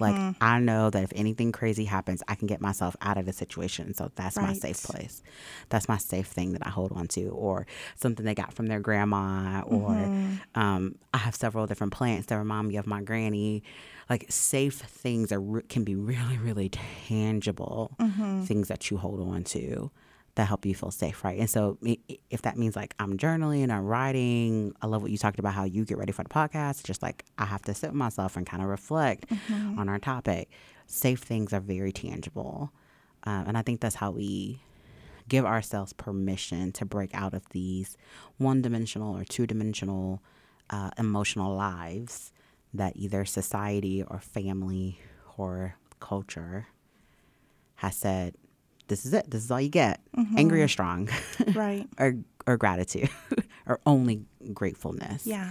Like 0.00 0.34
i 0.40 0.58
know 0.58 0.90
that 0.90 1.02
if 1.04 1.12
anything 1.14 1.52
crazy 1.52 1.84
happens 1.84 2.20
i 2.26 2.34
can 2.34 2.48
get 2.48 2.60
myself 2.60 2.96
out 3.02 3.18
of 3.18 3.24
the 3.24 3.32
situation. 3.32 3.94
So 3.94 4.10
that's 4.16 4.36
my 4.36 4.52
safe 4.54 4.82
place. 4.82 5.22
That's 5.68 5.88
my 5.88 5.96
safe 5.98 6.26
thing 6.26 6.54
that 6.54 6.66
i 6.66 6.70
hold 6.70 6.90
on 6.92 7.06
to 7.08 7.28
or 7.28 7.66
something 7.94 8.24
they 8.26 8.34
got 8.34 8.52
from 8.52 8.66
their 8.66 8.80
grandma 8.80 9.60
or 9.62 9.92
um, 10.56 10.96
i 11.14 11.18
have 11.18 11.36
several 11.36 11.66
different 11.68 11.92
plants 11.92 12.26
that 12.26 12.36
remind 12.36 12.66
me 12.66 12.76
of 12.78 12.86
my 12.88 13.00
granny. 13.00 13.62
Like 14.10 14.26
safe 14.28 14.74
things 14.74 15.30
are 15.30 15.60
can 15.68 15.84
be 15.84 15.94
really 15.94 16.38
really 16.38 16.68
tangible 16.68 17.92
things 18.44 18.66
that 18.68 18.90
you 18.90 18.96
hold 18.96 19.20
on 19.20 19.44
to 19.44 19.90
that 20.36 20.46
help 20.46 20.64
you 20.64 20.74
feel 20.74 20.90
safe 20.90 21.24
right? 21.24 21.38
And 21.38 21.50
so 21.50 21.78
if 22.30 22.42
that 22.42 22.56
means 22.56 22.76
like 22.76 22.94
i'm 22.98 23.18
journaling 23.18 23.70
I'm 23.70 23.84
writing 23.84 24.72
i 24.80 24.86
love 24.86 25.02
what 25.02 25.10
you 25.10 25.18
talked 25.18 25.38
about 25.38 25.54
how 25.54 25.64
you 25.64 25.84
get 25.84 25.98
ready 25.98 26.12
for 26.12 26.22
the 26.22 26.28
podcast 26.28 26.84
just 26.84 27.02
like 27.02 27.24
i 27.38 27.44
have 27.44 27.62
to 27.62 27.74
sit 27.74 27.90
with 27.90 27.96
myself 27.96 28.36
and 28.36 28.46
kind 28.46 28.62
of 28.62 28.68
reflect 28.68 29.26
on 29.76 29.88
our 29.88 29.98
topic. 29.98 30.48
Safe 30.86 31.18
things 31.20 31.52
are 31.52 31.60
very 31.60 31.92
tangible 31.92 32.70
uh, 33.26 33.44
and 33.46 33.58
i 33.58 33.62
think 33.62 33.80
that's 33.80 33.96
how 33.96 34.10
we 34.12 34.60
give 35.28 35.44
ourselves 35.44 35.92
permission 35.92 36.70
to 36.72 36.84
break 36.84 37.12
out 37.12 37.34
of 37.34 37.48
these 37.50 37.96
one 38.38 38.62
dimensional 38.62 39.16
or 39.16 39.24
two 39.24 39.46
dimensional 39.46 40.22
uh, 40.70 40.90
emotional 40.98 41.54
lives 41.56 42.32
that 42.74 42.92
either 42.96 43.24
society 43.24 44.02
or 44.02 44.18
family 44.18 45.00
or 45.36 45.76
culture 46.00 46.68
has 47.76 47.96
said, 47.96 48.34
this 48.88 49.04
is 49.06 49.12
it, 49.14 49.30
this 49.30 49.42
is 49.44 49.50
all 49.50 49.60
you 49.60 49.68
get. 49.68 50.00
Angry 50.36 50.62
or 50.62 50.68
strong, 50.68 51.08
Right. 51.54 51.86
or, 51.98 52.14
or 52.46 52.56
gratitude, 52.56 53.10
or 53.66 53.80
only 53.86 54.24
gratefulness. 54.52 55.26
Yeah. 55.26 55.50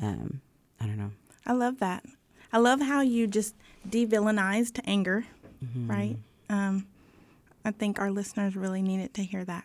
Um, 0.00 0.40
I 0.80 0.86
don't 0.86 0.96
know. 0.98 1.10
I 1.46 1.52
love 1.52 1.78
that. 1.80 2.04
I 2.52 2.58
love 2.58 2.80
how 2.80 3.00
you 3.00 3.26
just 3.26 3.54
de-villainized 3.88 4.80
anger, 4.86 5.24
right? 5.76 6.16
Um, 6.48 6.86
I 7.64 7.72
think 7.72 7.98
our 7.98 8.10
listeners 8.10 8.54
really 8.56 8.80
needed 8.82 9.12
to 9.14 9.24
hear 9.24 9.44
that. 9.44 9.64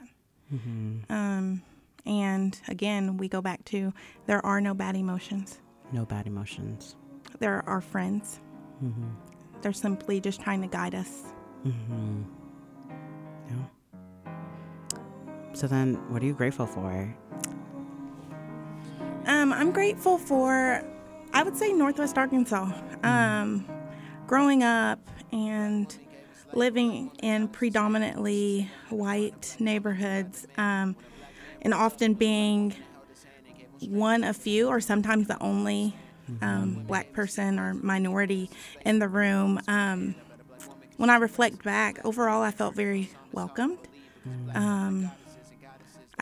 Um, 1.09 1.61
and 2.05 2.59
again, 2.67 3.17
we 3.17 3.27
go 3.27 3.41
back 3.41 3.63
to 3.65 3.93
there 4.27 4.45
are 4.45 4.59
no 4.61 4.73
bad 4.73 4.95
emotions. 4.95 5.59
No 5.91 6.05
bad 6.05 6.27
emotions. 6.27 6.95
They're 7.39 7.63
our 7.67 7.81
friends. 7.81 8.39
They're 9.61 9.71
simply 9.73 10.19
just 10.19 10.41
trying 10.41 10.61
to 10.61 10.67
guide 10.67 10.93
us. 10.95 11.23
So 15.53 15.67
then, 15.67 15.95
what 16.11 16.21
are 16.21 16.25
you 16.25 16.33
grateful 16.33 16.65
for? 16.65 17.15
Um, 19.25 19.53
I'm 19.53 19.71
grateful 19.71 20.17
for, 20.17 20.83
I 21.33 21.43
would 21.43 21.55
say, 21.55 21.71
Northwest 21.71 22.17
Arkansas. 22.17 22.71
Um, 23.03 23.65
growing 24.27 24.63
up 24.63 24.99
and 25.31 25.95
living 26.53 27.11
in 27.21 27.47
predominantly 27.47 28.69
white 28.89 29.55
neighborhoods, 29.59 30.47
um, 30.57 30.95
and 31.61 31.73
often 31.73 32.13
being 32.13 32.75
one 33.79 34.23
of 34.23 34.35
few 34.35 34.67
or 34.67 34.79
sometimes 34.79 35.27
the 35.27 35.41
only 35.41 35.95
um, 36.41 36.83
black 36.87 37.13
person 37.13 37.59
or 37.59 37.73
minority 37.73 38.49
in 38.85 38.99
the 38.99 39.07
room. 39.07 39.59
Um, 39.67 40.15
when 40.97 41.09
I 41.09 41.17
reflect 41.17 41.63
back, 41.63 41.99
overall, 42.05 42.41
I 42.41 42.51
felt 42.51 42.75
very 42.75 43.09
welcomed. 43.31 43.79
Um, 44.53 45.11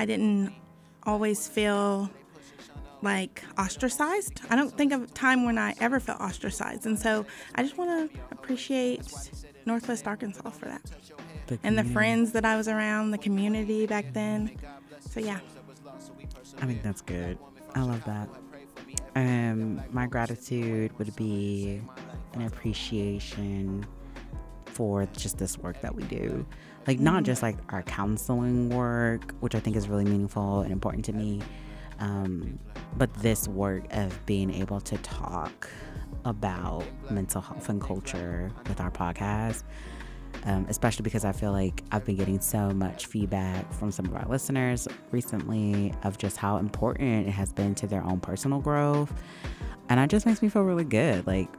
I 0.01 0.05
didn't 0.05 0.51
always 1.03 1.47
feel 1.47 2.09
like 3.03 3.43
ostracized. 3.55 4.41
I 4.49 4.55
don't 4.55 4.75
think 4.75 4.93
of 4.93 5.03
a 5.03 5.05
time 5.05 5.45
when 5.45 5.59
I 5.59 5.75
ever 5.79 5.99
felt 5.99 6.19
ostracized. 6.19 6.87
And 6.87 6.97
so 6.97 7.23
I 7.53 7.61
just 7.61 7.77
want 7.77 8.11
to 8.11 8.19
appreciate 8.31 9.13
Northwest 9.67 10.07
Arkansas 10.07 10.49
for 10.49 10.65
that. 10.65 10.81
And 11.61 11.77
the 11.77 11.83
friends 11.83 12.31
that 12.31 12.45
I 12.45 12.57
was 12.57 12.67
around, 12.67 13.11
the 13.11 13.19
community 13.19 13.85
back 13.85 14.11
then. 14.11 14.57
So 15.01 15.19
yeah. 15.19 15.39
I 16.59 16.65
think 16.65 16.81
that's 16.81 17.01
good. 17.01 17.37
I 17.75 17.83
love 17.83 18.03
that. 18.05 18.27
Um, 19.15 19.83
my 19.91 20.07
gratitude 20.07 20.97
would 20.97 21.15
be 21.15 21.79
an 22.33 22.41
appreciation 22.41 23.85
for 24.65 25.05
just 25.15 25.37
this 25.37 25.59
work 25.59 25.79
that 25.81 25.93
we 25.93 26.01
do. 26.05 26.43
Like 26.87 26.99
not 26.99 27.23
just 27.23 27.41
like 27.41 27.57
our 27.69 27.83
counseling 27.83 28.69
work, 28.69 29.33
which 29.39 29.55
I 29.55 29.59
think 29.59 29.75
is 29.75 29.87
really 29.87 30.05
meaningful 30.05 30.61
and 30.61 30.71
important 30.71 31.05
to 31.05 31.13
me, 31.13 31.41
um, 31.99 32.59
but 32.97 33.13
this 33.15 33.47
work 33.47 33.83
of 33.91 34.25
being 34.25 34.51
able 34.53 34.81
to 34.81 34.97
talk 34.97 35.69
about 36.25 36.83
mental 37.09 37.41
health 37.41 37.69
and 37.69 37.81
culture 37.81 38.51
with 38.67 38.79
our 38.79 38.91
podcast 38.91 39.63
um, 40.43 40.65
especially 40.69 41.03
because 41.03 41.25
I 41.25 41.31
feel 41.31 41.51
like 41.51 41.83
I've 41.91 42.05
been 42.05 42.15
getting 42.15 42.39
so 42.39 42.71
much 42.71 43.05
feedback 43.05 43.71
from 43.73 43.91
some 43.91 44.05
of 44.05 44.15
our 44.15 44.25
listeners 44.27 44.87
recently 45.11 45.93
of 46.03 46.17
just 46.17 46.37
how 46.37 46.57
important 46.57 47.27
it 47.27 47.31
has 47.31 47.53
been 47.53 47.75
to 47.75 47.87
their 47.87 48.03
own 48.03 48.19
personal 48.19 48.59
growth. 48.59 49.13
And 49.89 49.99
it 49.99 50.09
just 50.09 50.25
makes 50.25 50.41
me 50.41 50.49
feel 50.49 50.63
really 50.63 50.83
good. 50.83 51.27
Like, 51.27 51.49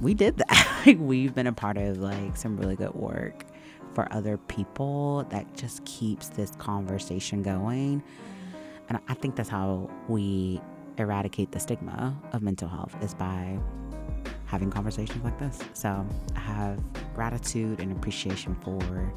we 0.00 0.14
did 0.14 0.36
that. 0.38 0.82
like, 0.86 0.98
we've 1.00 1.34
been 1.34 1.46
a 1.46 1.52
part 1.52 1.76
of 1.76 1.98
like 1.98 2.36
some 2.36 2.56
really 2.56 2.76
good 2.76 2.94
work 2.94 3.44
for 3.94 4.12
other 4.12 4.36
people 4.36 5.24
that 5.30 5.54
just 5.54 5.84
keeps 5.84 6.28
this 6.28 6.52
conversation 6.52 7.42
going. 7.42 8.02
And 8.88 8.98
I 9.08 9.14
think 9.14 9.36
that's 9.36 9.48
how 9.48 9.90
we 10.08 10.60
eradicate 10.98 11.52
the 11.52 11.60
stigma 11.60 12.16
of 12.32 12.42
mental 12.42 12.68
health 12.68 12.94
is 13.02 13.14
by 13.14 13.58
having 14.46 14.70
conversations 14.70 15.22
like 15.24 15.38
this. 15.38 15.60
So 15.74 16.04
I 16.34 16.40
have 16.40 16.80
gratitude 17.14 17.80
and 17.80 17.92
appreciation 17.92 18.56
for 18.56 19.12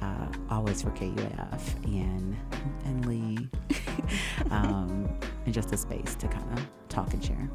uh, 0.00 0.26
always 0.50 0.82
for 0.82 0.90
KUAF 0.90 1.84
and 1.84 2.36
and 2.84 3.06
Lee, 3.06 3.48
um, 4.50 5.08
and 5.44 5.54
just 5.54 5.72
a 5.72 5.76
space 5.76 6.14
to 6.16 6.28
kind 6.28 6.58
of 6.58 6.66
talk 6.88 7.12
and 7.14 7.24
share. 7.24 7.48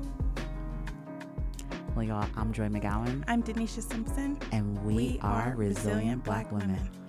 Well, 1.96 2.06
y'all, 2.06 2.28
I'm 2.36 2.52
Joi 2.52 2.70
McGowan. 2.70 3.24
I'm 3.28 3.44
Deneshia 3.44 3.88
Simpson. 3.88 4.36
And 4.52 4.84
we, 4.84 4.96
we 4.96 5.20
are, 5.22 5.52
are, 5.52 5.56
Resilient, 5.56 6.24
Black, 6.24 6.50
Black 6.50 6.64
women. 6.64 6.76
women. 6.76 7.03